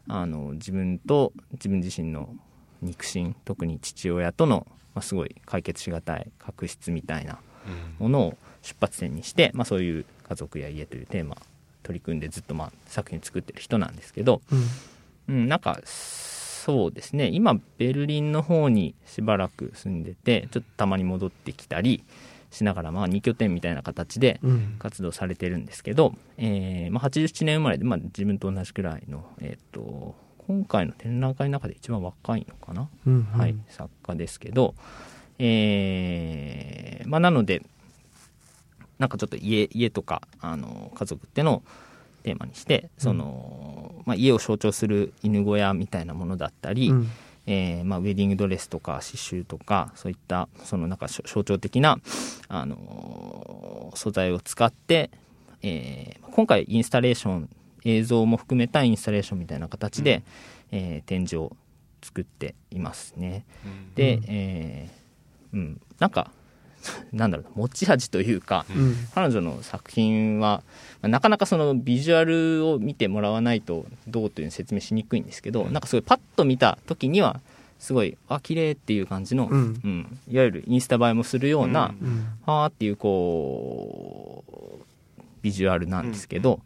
[0.08, 2.34] あの自分と自分自身の
[2.82, 7.38] 肉親特に父親との、まあ、すごい解決しがたい確執みたいな
[7.98, 11.36] ものを出発点にして、まあ、そういう家族や家というテーマ
[11.82, 14.42] 取り組んでずっとまあ作品作ってる人なんですけど、
[15.28, 15.80] うん、うん、なんか
[16.70, 17.30] そうですね。
[17.32, 22.04] 今ベルリンの方にしばらく住んでてちょっとたまに戻ってきたり
[22.52, 24.40] しながら、まあ、2拠点みたいな形で
[24.78, 30.14] 活動されてるんですけど、うん、えー、まあ、87年生まれで、まあ、自分と同じくらいの、えーと、
[30.46, 34.76] 今回の展覧会の中で一番若いのかな、うんうん、はい、作家ですけど、
[35.40, 37.62] えー、まあ、なので、
[39.00, 41.62] なんかちょっと家家とかあの家族ってのを
[42.20, 47.10] テーマにしてその、まあ、家を象徴する犬小屋みたいなものだったり、うん、
[47.46, 51.98] えー、まあ、ウェディングドレスとか刺繍とかそういったそのなんか象徴的な、
[52.48, 55.10] あの素材を使って、
[55.62, 57.50] えー、今回インスタレーション
[57.84, 60.22] 映像も含めたインスタレーションみたいな形で、
[60.72, 61.56] うん、えー、展示を
[62.02, 63.44] 作っていますね。
[63.64, 66.30] うん、で、えー、うん、なんか
[67.12, 70.62] なんだろう持ち味というか、うん、彼女の作品は
[71.02, 77.40] なかなかそのビジュアルを見てもらわないとどうというの説明しにくいんですけど、うん、なんかすごいパッと見た時には
[77.78, 84.44] すごいあ綺麗っていう感じの、うん、うん、いわゆるインスタ映えもするような、うん、はあっていうこ
[85.18, 86.60] うビジュアルなんですけど、うん、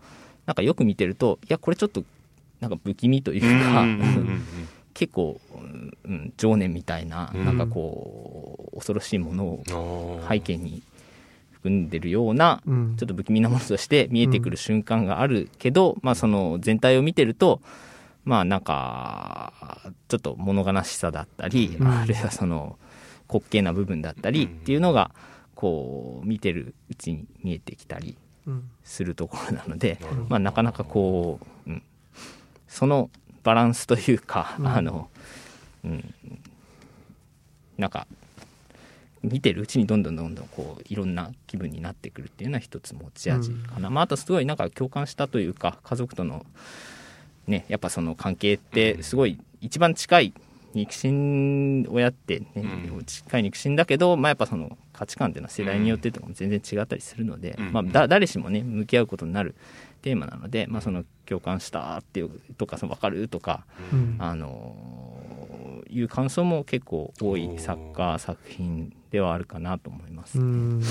[0.46, 2.02] なんかよく見てるといやこれちょっと
[2.60, 3.84] なんか不気味というか、
[4.94, 5.40] 結構、
[6.04, 10.82] うん、情念みたいな、なんかこう恐ろしいものを背景に
[11.52, 17.60] 含んでるような、ちょっと不気味なものとして見えてくる瞬間があるけど、まあその全体を見てると
[18.24, 22.78] まあなんかちょっと物悲しさだったり、あるいはその
[23.28, 25.10] 滑稽な部分だったりっていうのが
[25.54, 28.16] こう見てるうちに見えてきたり
[28.82, 31.82] するところなので、まあ、なかなかこう、うん、
[32.68, 33.10] その
[33.44, 35.08] バランスというか、うん、あの、
[35.84, 36.14] うん、
[37.78, 38.06] なんか
[39.22, 46.44] 見てるうちにどんどんどんどんこういろんな気分になってくるっていうのは一つ持ち味かな、うん、まあ、あとすごいなんか共感したというか家族との
[47.46, 50.34] ねやっぱその関係ってすごい一番近い
[50.74, 52.60] 肉親親ってね、う
[53.00, 59.54] ん、近い肉親だけど、まあ、やっぱその価値観っていうのは世代によってとかも全然違ったりするので、うん、まあ、だ誰しもね向き合うことになる
[60.04, 64.76] テーマなので、まあ、その共感したっていうとかその分かるとか、うん、あの
[65.88, 70.82] いう感想も結構多い作家作品ではあるかなと思います、ね、うん。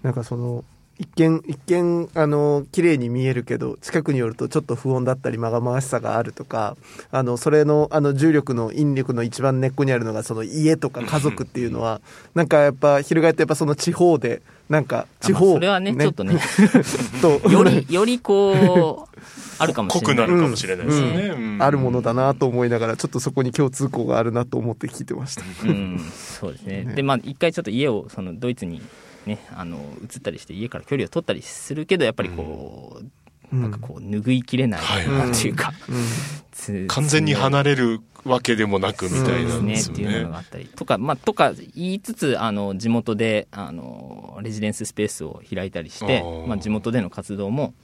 [0.00, 0.64] なんかその
[0.98, 6.76] 一見、一見、あの、綺麗に見えるけど、近くによるとちょっと不穏だったり、まがまがしさがあるとか、
[7.12, 12.00] あの、それの、あの、重力の引力の一番根っこにあるのが、その家とか家族っていうのは、
[12.34, 16.36] なんかやっぱ、翻ってやっぱその地方で、なんか、地方、それはね、ねちょっとね、
[17.22, 19.18] と、より、よりこう、
[19.58, 20.16] あるかもしれない。
[20.16, 25.42] 濃くなるかもしれないですね、うんうん、あるものだなと思いながら、ちょっとそこに共通項があるなと思って聞いてました。
[25.64, 26.84] うん、そうですね。
[26.84, 28.82] ねで、まあ、一回ちょっと家を、その、ドイツに、
[29.26, 39.74] ね、あの移ったりして家から距離を取ったりするけどやっぱりこう、うん、なんかこう拭いきれないなんていうか、うん、完全に離れるわけでもなくみたいなね。
[39.80, 47.74] っていうのがあったりとか、まあ、とか言いつつあの地元であのレジデンススペースを開いたりしてまあ、地元での活動も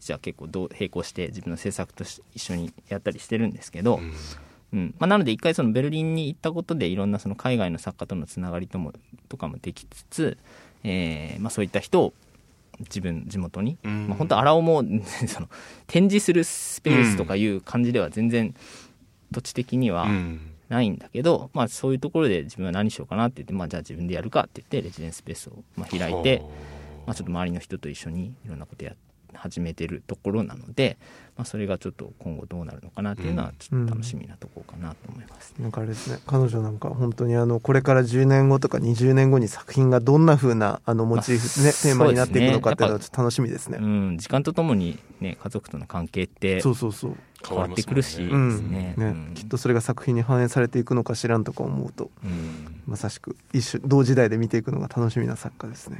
[0.00, 4.12] じゃあ結構どう並行して自分の制作と一緒にやったりしてるんですけど、うん。
[4.72, 4.94] うん。
[4.98, 8.92] まあ、なので一回そのベルリンに行ったことでいろんなその海外の作家とのつながりとも
[9.28, 10.38] とかもできつつ
[10.84, 12.12] えーまあ、そういった人を
[12.80, 14.84] 自分地元に、うん、まあ、本当荒尾も
[15.26, 15.48] その
[15.86, 18.54] 展示するスペースとかいう感じでは全然
[19.32, 20.08] 土地的には
[20.68, 26.42] ないんだけど、うん、まあ、そういうところで自分は何しようかなって言って、まあ、じゃあ自分でやるかって言ってレジデンススペースをまあ開いて、
[27.06, 30.98] まあ、ちょっと周りの人と一緒にいろんなことやって始めてるところなので、
[31.36, 36.18] まあ、それがちょっと今後どうなるのかなっていうのはちょっと楽しみなところかなと思います、うん、なんかあれですね。
[36.26, 47.16] 彼女なんか本当にあのこれから10年後とか20年後に作品がどんなふうなあのモチーフ、ね、テーマになっていくのかっていうのはちょっと楽しみですね、うん、時間とともに、ね、家族との関係ってそうそうそう。
[47.46, 48.94] 変わってくるしね。
[48.96, 55.98] ね、うん、きっとそれが作品に反映されていくのか知らんとか思うと、うん、まさしく一緒同時代で見ていくのが楽しみな作家ですね。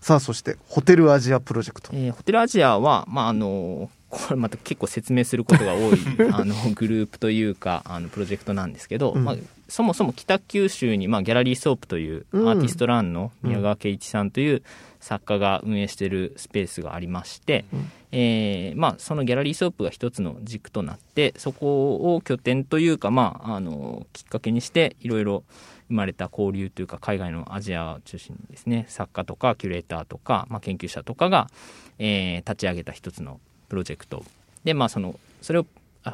[0.00, 5.98] うんさあそしてホテルアジアプロジェクト、えー、ホテルアジアは、まあ、あのこれまた結構説明することが多い
[6.32, 9.36] あのグループというかあのプロジェクトなんですけど、うん、まあ、
[9.68, 14.62] そもそも北九州に、まあ、ギャラリーソープというアーティストランの宮川圭一さんという
[15.00, 25.44] 作家が運営しているスペースがありまして、うん、えー、まあ、そのギャラリーソープが一つの軸となってそこを拠点というか、まあ、あのきっかけにしていろいろ
[25.88, 28.86] 生まれた交流というか海外のアジアを中心にですね。
[28.88, 31.48] 作家とかキュレーターとか、まあ、研究者とかが、
[31.98, 34.24] えー、立ち上げた一つのプロジェクト。
[34.64, 35.66] でまあそのそれを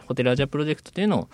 [0.07, 1.29] ホテルアジアプロジェクトというのを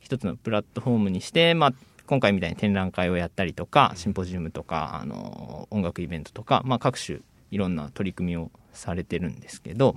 [0.00, 1.72] 一つのプラットフォームにして、まあ、
[2.06, 7.20] 今回みたいに展覧会をやったりとかシンポジウムとかあの音楽イベントとか、まあ、各種
[7.50, 9.96] いろんな取り組みをされてるんですけど、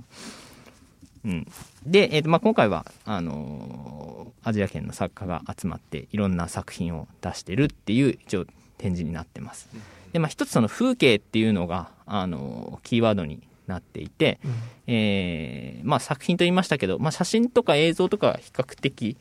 [1.26, 1.46] うん、
[1.84, 8.46] で、えーとまあ、今回はあのー、アジア圏の作家が集まっていろんな作品を出してるっていう一応
[8.78, 9.68] 展示になってます。
[10.12, 14.52] で、まあ、一つその風景っていうのが、あのー、キーワードになっていて、うん、
[14.86, 19.16] えー、まあ、作品と言いましたけど、まあ、写真とか映像とか比較的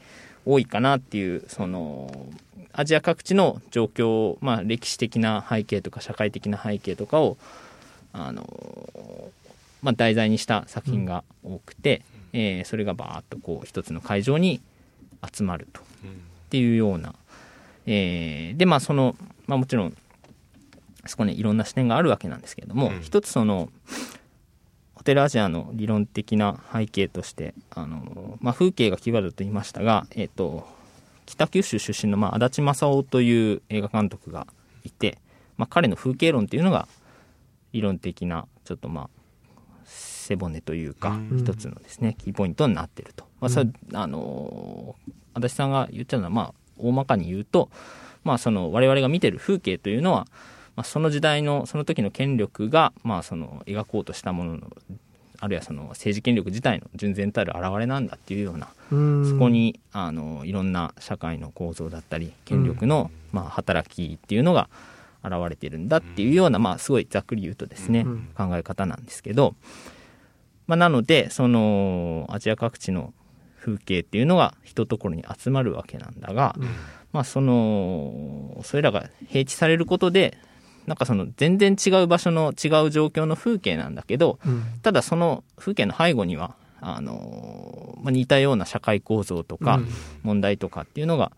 [0.45, 2.27] 多いかなっていうその
[2.71, 7.37] アジア各地の状況、まあ、歴史的な背景とか社会的な背景とかを
[8.13, 8.45] あの、
[9.85, 12.01] まあ、題材にした作品が多くて、
[12.33, 14.59] うん、えー、それがバーッとこう一つの会場に
[15.31, 15.83] 集まると、っ
[16.49, 17.13] ていうような、
[17.85, 19.15] えー、でまあその、
[19.45, 19.95] まあ、もちろん
[21.05, 23.69] そこにいろんな視点があるわけなんですけれども、うん、一つその
[24.95, 30.67] ホテルアジアの理論的な背景としてあの、まあ、風景がキーワードと言いましたが、えーと
[31.25, 34.45] 北九州出身の、まあ、足立正夫という映画監督が
[34.83, 35.17] いて、
[35.57, 36.87] まあ、彼の風景論っていうのが
[37.73, 39.09] 理論的なちょっとまあ
[40.25, 44.95] 背骨というか一つのですねキーポイントになってると、まあ、それ、あの
[45.33, 47.69] 足立さんが言っちゃうのはまあ大まかに言うと、
[48.23, 50.27] まあ、その我々が見てる風景というのは、
[50.75, 54.71] まあ、その時代のその時の権力が、まあ、その描こうとしたものの
[55.39, 58.67] あるいはその政治権力自体の純然たる表れなんだっていうような
[59.29, 64.69] そこにあのいろんな社会の構造だったり権力の、まあ、働きっていうのが
[65.23, 68.05] 現れてるんだっていうような、まあ、すごいざっくり言うとですね、
[68.37, 69.55] 考え方なんですけど、
[70.67, 73.13] まあ、なのでそのアジア各地の
[73.59, 76.55] 風景っていうのが一ところに集まるわけなんだが、
[77.11, 80.37] まあ、そのそれらが平地されることで
[80.85, 89.79] なんかその全然違う場所の違う状況の風景なんだけど、うん、ただその風景の背後にはあの、まあ、似たような社会構造とか
[90.21, 91.31] 問題とかっていうのが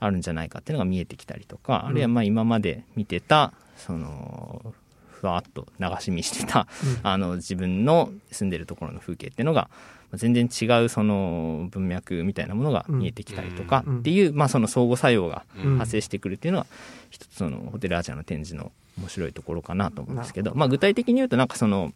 [0.00, 4.74] あるんじゃないかっていうのが見えてきたりとか、うん、あるいはまあ今まで見てたその
[5.20, 6.68] ふわっと流し見してた、
[7.00, 9.70] うん、あの自分の住んでるところの風景っていうのが
[10.14, 15.44] 全然違うその文脈みたいなものが見えてきたりとかっていう、まあ、その相互作用が
[15.78, 16.66] 発生してくるっていうのは
[17.10, 21.92] 一つそのホテルアジアの展示の面白いところかなと思うんですけど、まあ、具体的に言うとなんかその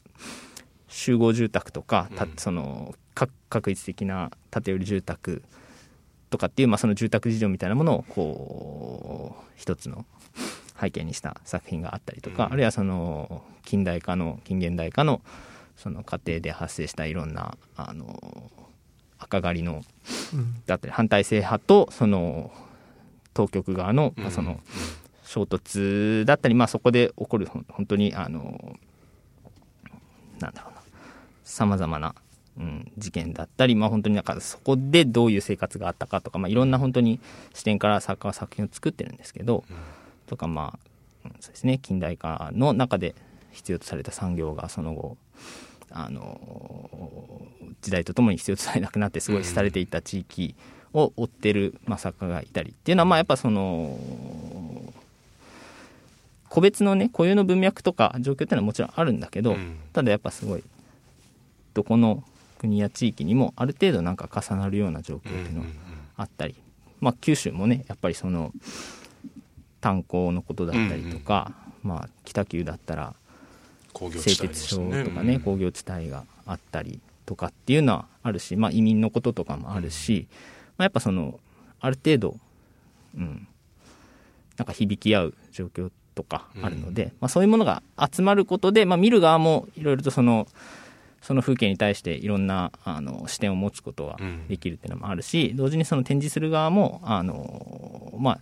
[0.89, 5.43] 集合住宅とか、たその確一的な建売り住宅
[6.31, 10.05] とかっていう、まあ、その住宅事情みたいなものをこう一つの
[10.81, 15.20] 背景にした作品があったりとか、あるいはその近代化の近現代化の
[15.76, 18.51] その過程で発生したいろんなあの
[19.18, 19.83] 赤狩りの、
[20.66, 22.51] だったり反体制派とその
[23.35, 24.61] 当局側の,、まあ、その
[25.24, 28.76] 衝突だったり、まあ、そこで起こる本当にあの
[30.41, 30.81] なんだろうな
[31.45, 32.14] さまざまな、
[32.59, 37.20] うん、事件だったり、まあ、本当になんかそこでどういう生活があったかとか、まあ、いろんな本当に
[37.55, 39.76] 視点から作家は作品を作ってるんですけど、うん、
[40.31, 40.78] とかま
[41.24, 43.16] あそうですね近代化の中で
[43.51, 45.16] 必要とされた産業がその後
[45.91, 46.41] あの
[47.83, 50.55] 時代とともに必要とされなくなってすごい廃れていった地域
[50.93, 53.99] を追ってる、まあ、作家がいたりっていうのはまあやっぱその
[56.49, 60.64] 個別のね固有の文脈とか状況っていうのはもちろんあるんだけど、うん、ただやっぱすごい
[61.74, 62.22] どこの
[62.59, 65.66] 国や地域にもある程度なんか重なるような状況っていうのが
[66.16, 66.55] あったり、
[67.01, 68.53] まあ、九州もねやっぱりその
[69.81, 71.53] 炭鉱のことだったりとか、
[71.83, 73.14] まあ、北九だったら
[74.18, 80.26] 製鉄所とかね、工業地帯があったりとかっていうのはあるし、まあ、移民のこととかもあるし、
[80.76, 81.41] まあ、やっぱその
[81.81, 82.37] ある程度、
[83.16, 83.47] うん、
[84.57, 90.47] なんか響き合う状況とかあるので、うん、まあ、そういうものが集まることで、まあ、見る側もいろいろとその
[91.22, 94.16] その風景に対していろんなあの視点を持つことが
[94.49, 98.41] できるっていうのもあるし、うん、同時にその展示する側もあの、まあ、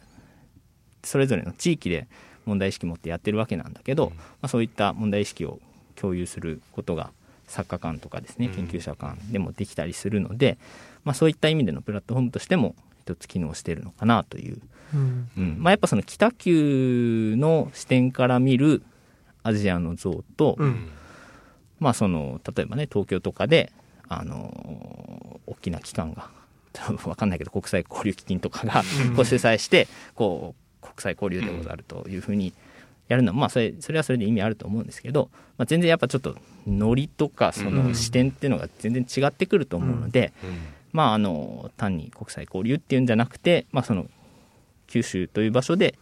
[1.09, 2.07] それぞれの地域で
[2.45, 5.61] 問題意識持ってやってるわけなんだけど、うん、まあ、そういった問題意識を
[5.97, 7.11] 共有することが
[7.47, 10.59] 作家間とかですね研究者間でもできたりするので、
[11.05, 14.61] まあ、そういった意味でのプラットフォームとしても一つ機能しているのかなという。
[14.95, 15.29] うん。
[15.37, 18.83] うん、まあ、やっぱその北九の視点から見る
[19.43, 20.91] アジアの像と、うん、
[21.81, 23.73] まあその例えばね東京とかで
[24.09, 26.31] あの大きな機関が
[26.97, 28.83] 分かんないけど国際交流基金とかが
[29.17, 32.53] こう主催してこう国際交流でござるというふうに
[33.09, 36.37] やるのはまあそれそれはそれで意味あると思うんですけど、まあ、全然やっぱちょっと
[36.67, 40.33] ノリとかその視点っていうのが全然違ってくると思うので、
[40.93, 44.07] まああの単に国際交流っていうんじゃなくて、まあ、その
[44.87, 45.99] 九州という場所で、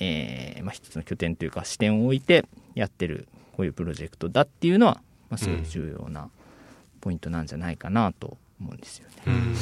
[0.00, 6.28] えーまあ、一つの拠点というか視点を置いてやってるこういうプロジェクトだっていうのは、まあ、すごい重要な
[7.00, 9.14] ポイントなんじゃないかなと思うんですよね。
[9.26, 9.52] うんうん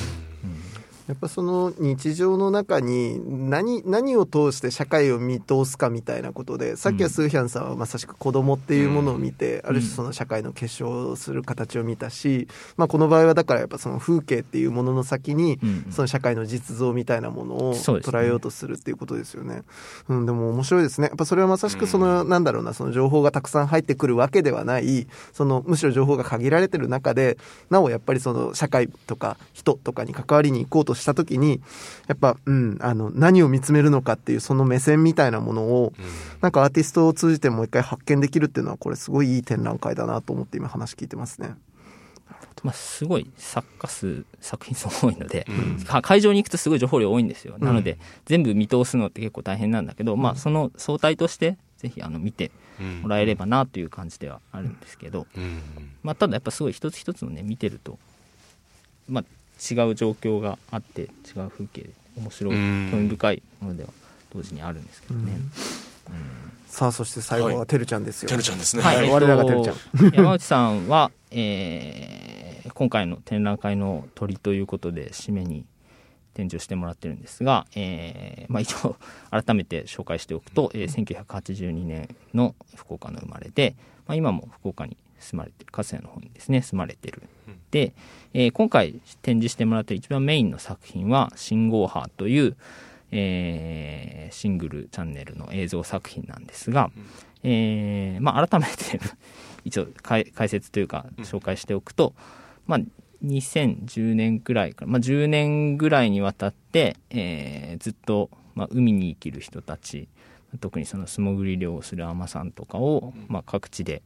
[1.10, 12.46] やっぱその日常の中に何何を通して社会を見通すかみたいなことでさっきはスーヒャンさんはまさしく子供っていうものを見て、ある種その社会の結晶する形を見たし、
[12.76, 15.58] まあ、この場合はだからやっぱその風景っていうものの先に、
[15.90, 19.62] その社会の実像みたいなものを捉えようとするっていうことですよね。
[20.08, 21.08] うん、でも面白いですね。
[21.08, 27.36] やっぱそれはまさしくその、なんだろうなその情報がたくさん入ってくるわけではないそのむしろ情報が限られてる中で
[27.68, 31.60] なおやっぱりその社会とか人とかに関わりに行こうとした時に
[32.06, 36.04] やっぱ、うん、あの何を見つめるのかっていうその目線みたいなものを、うん、
[36.40, 41.54] なんかアーティストを通じてもう一回発見できるっていうのはこれすごいいい展覧会だなと思って今話聞いてますね。
[42.62, 52.50] まあ、すごい作家数作品数多いので、うん、会場に行くとすごい情報量多いんですよ、なので全部見通すのって結構大変なんだけど、まあ、その相対としてぜひあの見て
[53.02, 55.26] もらえればなという感じではあるんですけど、
[56.02, 57.98] まあ、ただやっぱすごい一つ一つのね見てると、
[59.08, 59.24] まあ、
[59.60, 62.58] 違う状況があって違う風景で面白い興
[62.96, 63.90] 味深いものでは
[64.32, 65.38] 同時にあるんですけどね。
[66.66, 68.28] さあそして最後はてるちゃんですよ。
[68.28, 68.82] てるちゃんですね。
[68.82, 69.76] はい、我らがてるちゃん。
[70.14, 75.66] 山内さんは、えー、今回の展覧会の鳥ということで締めに
[76.34, 78.96] 展示をしてもらってるんですが、えーまあ、一応
[79.30, 83.74] 改めて紹介しておくと、えー、1982年の福岡の生まれで、
[84.06, 87.22] まあ、今も福岡に住まれてる粕谷の方にですね住まれてる、
[87.70, 87.92] で、
[88.34, 92.56] えー、今回展示してもらってる一番メインの作品は「信号波」という、
[93.12, 96.90] えー、シングルチャンネルの映像作品なんですが、
[97.42, 99.00] えーまあ、改めて
[99.64, 102.14] 一応解説というか紹介しておくと、
[102.66, 102.80] まあ、
[103.24, 110.08] 2010年くらいから、まあ、10年ぐらいにわたって、えー、ずっと、まあ、海に生きる人たち
[110.58, 114.02] 特にその素潜り漁をする海女さんとかを、まあ、各地で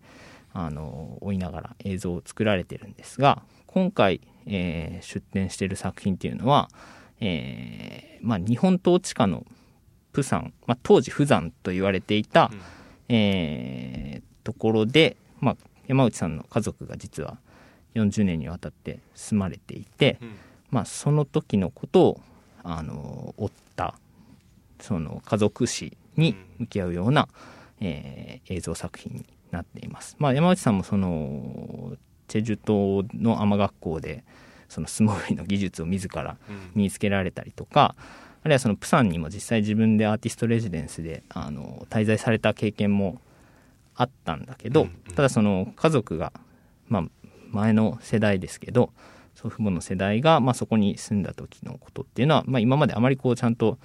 [0.54, 6.70] あの追いながら映像を作られてるんですが今回、えー、出展している作品っていうのは、
[7.20, 9.44] えーまあ、日本統治下の
[10.12, 12.52] プサン、まあ、当時釜山と言われていた、
[13.08, 15.56] えー、ところで、まあ、
[15.88, 17.38] 山内さんの家族が実は
[17.96, 20.36] 40年にわたって住まれていて、うん、
[20.70, 22.20] まあ、その時のことを
[22.62, 23.96] あの追った
[24.80, 27.28] その家族史に向き合うような、
[27.80, 30.16] うん、えー、映像作品になっています。
[30.18, 31.96] まあ、山内さんもその
[32.28, 34.24] チェジュ島の海学校で
[34.68, 36.36] その素潜りの技術を自ら
[36.74, 37.94] 身につけられたりとか、
[38.42, 43.20] あるいはそのプサンにも実際自分でアーティストレジデンスであの滞在された経験も
[43.94, 46.32] あったんだけど、ただその家族が、
[46.88, 47.04] まあ、
[47.50, 48.90] 前の世代ですけど
[49.34, 53.78] 祖父母の世代が、まあ、そこに住んだ時のことっていうのは、まあ、今まであまりこうちゃんと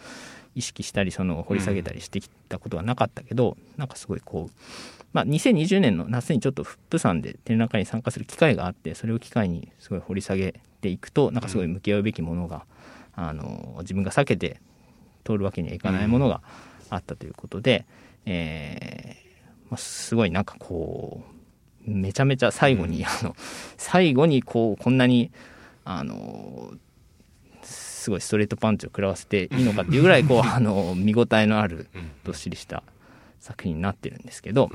[0.55, 12.66] 意識したりその掘り下げたりしてきたことはなかったけど、うん、なんかすごいこう、まあ、2020年の夏にちょっとプサンで展覧会に参加する機会があってそれを機会にすごい掘り下げていくとなんかすごい向き合うべきものが、
[13.18, 14.62] うん、あの自分が避けて
[15.24, 16.41] 通るわけにはいかないものが
[16.89, 17.86] あったということで、
[18.26, 21.24] うん、えー、まあ、すごいなんかこ
[21.88, 23.36] うめちゃめちゃ最後に、あの
[23.78, 25.32] 最後にこうこんなに
[25.86, 26.72] あの
[27.64, 31.88] すごいストレートパンチを食らわせていいのかっていうぐらいこう あの見応えのある
[32.24, 32.84] どっしりした
[33.39, 34.69] 作品になってるんですけど、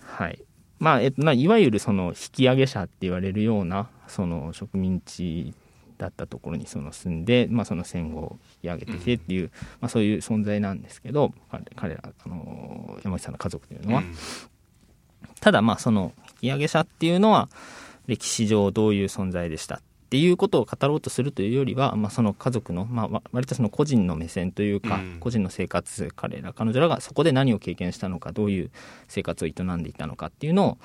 [0.00, 0.40] はい。
[0.78, 5.54] まあえっとまあ、いわゆるその引き上げ者って言われるようなその植民地
[5.98, 11.32] だったところにその住んで、まあ、その戦後を引き上げてきてっていう、まあ、そういう存在なんですけど
[11.76, 14.02] 彼らあの山内さんの家族というのは。
[15.40, 17.48] ただまあその引き上げ者っていうのは
[18.06, 19.80] 歴史上どういう存在でしたっ
[20.14, 28.70] ていうことを語ろうとするというよりは、まあ、その家族の、まあ、割とその個人の目線というか、うん、個人の生活彼ら彼女らがそこで何を経験したのかどういう
[29.08, 30.78] 生活を営んでいたのかっていうのを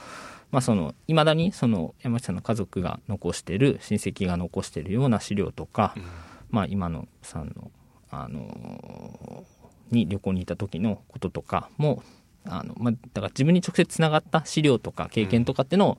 [0.51, 6.03] まあ、その未だにその山下さんの家族が残している親戚が残しているような資料とか、うん、
[6.49, 7.69] まあ、今のさんの、
[8.09, 9.45] あの
[9.91, 12.01] に旅行にいた時のこととかも
[12.45, 15.97] あの、まあ、だから自分に直接つながった資料とか経験とかっていうのを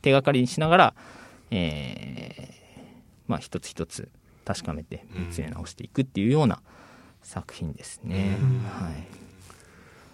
[0.00, 0.94] 手がかりにしながら、
[1.52, 2.61] うん、えー、
[3.32, 4.10] まあ、一つ一つ
[4.44, 6.60] 確かめて見つめ直していくっていうような
[7.22, 8.36] 作品ですね。
[8.38, 9.21] うん、はい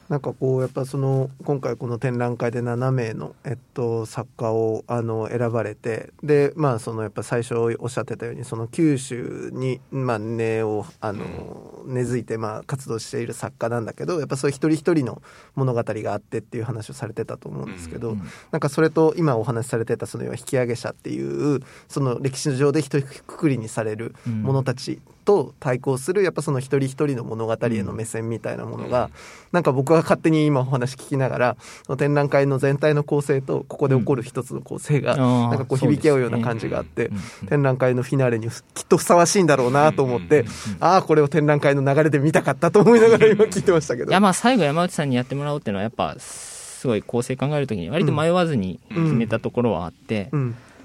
[0.08, 15.20] なんかこうやっぱその今回この展覧会で7名の、えっと、作家をあの選ばれてでまあそのやっぱ最初おっしゃってたようにその九州に、まあ、根をあの根付いてまあ活動している作家なんだけどやっぱそういう一人一人の
[15.54, 18.16] 物語があってっていう話をされてたと思うんですけど、
[18.50, 29.10] なんかそれと今お話しされてたその引き上げ者っていうその歴史上で一括りにされる者たち、と対抗するやっぱその一人一人の物語への目線みたいなものが、うん、
[29.52, 37.10] なんか僕は勝手に今お話聞きながらその展覧会の全体の構成とここで起こる一つの構成が、なんかこう響き合うような感じがあって、
[37.46, 40.46] 展覧会のフィナーレにきっとふさわしいんだろうなと思って、
[40.80, 44.10] ああこれを展覧会の流れで見たかったと思いながら今聞いてましたけど。
[44.10, 50.30] いやまあ最後山内さんにやってもらおうっていうのはやっぱすごい構成考えるときに割と迷わずに決めたところはあって、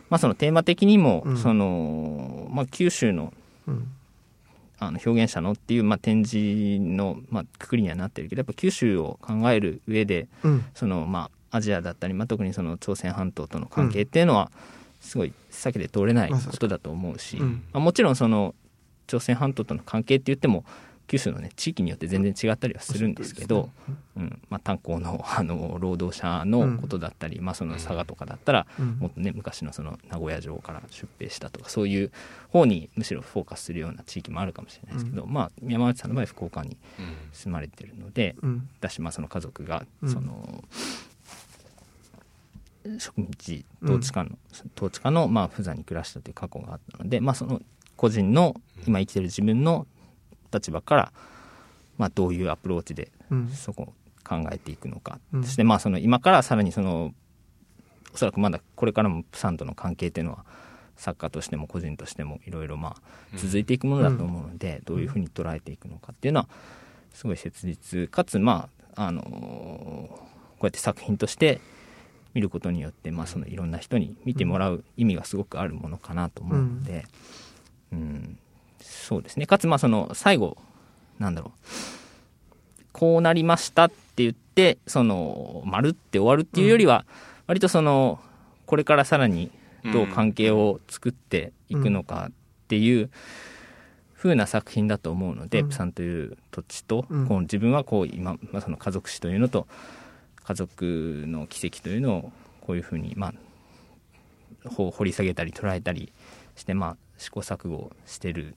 [0.10, 3.32] まあ、そのテーマ的にも、そのまあ、九州の
[4.88, 14.52] あの表現者のっていう、まあ、展示の、まあ、くくりにはなってるけどやっぱ九州を考える上で、うん、そのまあ、アジアだったり、まあ、特にその朝鮮半島との関係っていうのは、
[15.02, 18.56] すごい避けて通れないことだと思うし、うん、まあ、もちろんその
[19.08, 20.64] 朝鮮半島との関係って言っても
[21.14, 24.42] 九州のね地域によって全然違ったりはするんですけど、ね、うん。
[24.50, 32.12] まあ、炭鉱の あの労働者のことだったり、うん、まあ、その佐賀とかだったら、うん、もっとね昔のその名古屋城から出兵したとかそういう
[32.50, 36.78] 方にむしろフォーカスするような地域もあるかもしれないですけど、うん、まあ、山内さんの場合福岡に
[37.32, 38.36] 住まれてるので、
[38.82, 40.64] だしまあその家族がその。
[42.98, 44.32] 植民地統治下の、
[44.76, 47.62] 統治下のまあ不座に暮らしたという過去があったので、まあ、その
[47.96, 48.56] 個人の
[48.86, 49.88] 今生きてる自分の
[50.54, 51.14] 立場から、
[51.98, 53.12] まあ、どういうアプローチで
[53.54, 53.94] そこを
[54.24, 57.14] 考えていくのか、うん、そしてまあその今からさらにその
[58.14, 60.46] おそらくまだこれからもプサンとの関係っていうのは
[60.96, 66.48] 作家としても個人としてもいろいろまあ続いていくものだと思うので、どういうふうに捉えていくのかっていうのは
[67.14, 70.20] すごい切実かつまああのこ
[70.62, 71.60] うやって作品として
[72.34, 77.06] 見ることによって、まあ、そのいろんな人に見てもらう意味がすごくあるものかなと思うので、
[77.92, 78.40] うん、
[78.84, 79.48] そうですね。
[79.48, 80.58] かつまあその最後
[81.20, 82.84] なんだろう。
[82.92, 87.06] こうなりましたって言ってその丸って終わるっていうよりは、
[87.48, 88.20] 割とその
[88.66, 89.52] これからさらに
[89.92, 92.32] どう関係を作っていくのかっ
[92.68, 93.10] ていう
[94.16, 99.68] 風な作品だと思うので、うん、プサンという土地と、この自分はこう今、まあ、その家族史というのと
[100.44, 102.32] 家族の奇跡というのを
[102.62, 103.34] こういうふうに、ま
[104.66, 106.14] あ、掘り下げたり捉えたり
[106.56, 108.56] して、まあ、試行錯誤してる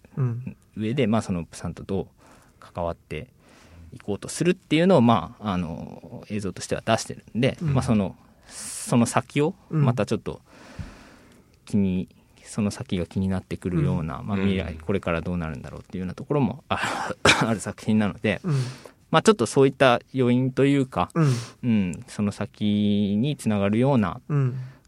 [0.76, 2.06] 上で、うん、まあ、そのプサンとどう
[2.58, 3.28] 関わって
[3.92, 8.16] いこうとするっていうのを、まあ、あの映像としては出してるんで、うん、まあ、その
[8.48, 10.40] その先をまたちょっと
[11.64, 12.08] 気に、
[12.44, 17.14] その先が気になってくるような、まあ、未来これからどうなるんだろうっていうようなところも あ
[17.52, 18.40] る作品なので、
[19.10, 24.20] まあ、ちょっとそういった要因というか、うん、うん、その先につながるような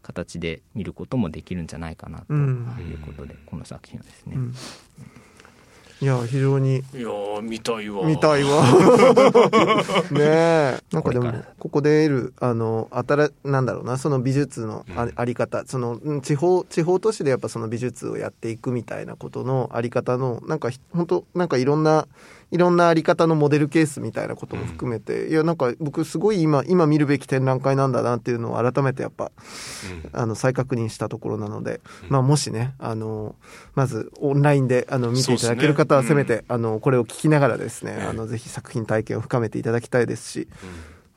[0.09, 4.37] 形で見ることもできるんじゃないかなということで、この作品はですね。
[6.01, 6.77] いや非常に。
[6.77, 7.09] いや
[7.43, 8.07] 見たいわ。
[8.07, 8.63] 見たいわ。
[10.11, 10.79] ねえ。
[10.91, 22.07] なんかでもここで得るあの新なんだろうなその美術のあ,、あり方その地方地方都市でやっぱその美術をやっていくみたいなことのあり方のなんか本当なんかいろんな
[22.51, 29.31] いろんなあり方のモデルケースみたいなことも含めて、うん、いやなんか僕すごい今今見るべき展覧会なんだなっていうのを改めてやっぱ、
[30.13, 33.35] うん、あの再確認したところなので、うん、まあもしねあの
[33.75, 40.47] まずオンラインであの見ていただける方はせめて、ね、あのこれを聞きながらですね、あのぜひ作品体験を深めていただきたいですし。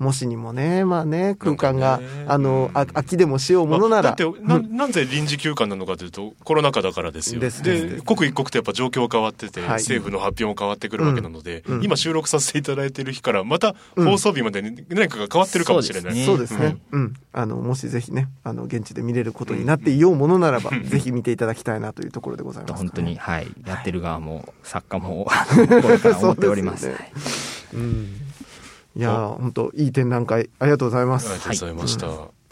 [0.03, 4.03] もしにもね、まあね、空間が、あの、あ空きでもしようものなら。
[4.03, 7.41] だってな、なぜ臨時休館なのかというと、コロナ禍だからですよ。
[7.41, 16.25] で刻一刻とやっぱ状況変わってて、はい、政府の発表も変わってくるわけなので、うん、今収録させていただいてる日から、また放送日まで何かが変わってるかもしれない。
[16.25, 16.77] そうですね。
[16.91, 17.15] うん。
[17.33, 23.47] あの、もしぜひね、あの、現地で見れることになっていようものならば、ぜひ見ていただきたいなというところでございます、本当に、はい。
[23.67, 26.91] やってる側も、作家も、 心から思っております。
[27.75, 28.32] うん
[28.95, 31.31] いや本当いい展覧会ありがとうございます。
[31.31, 32.43] ありがとうございました、はい。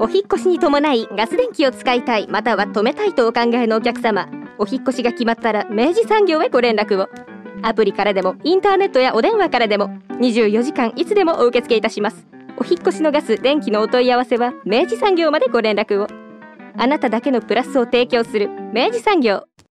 [0.00, 4.28] お引越しに伴いガス電気を使いたいまたは止めたいとお考えのお客様。
[4.58, 7.08] お引越しが決まったら明治産業へご連絡を。
[7.62, 12.26] アプリからでもインターネットやお電話からでも24時間いつでもお受け付けいたします。
[12.58, 16.06] お引越しのガス電気のお問い合わせは明治産業までご連絡を。
[16.76, 19.44] あなただけのプラスを提供する明治産業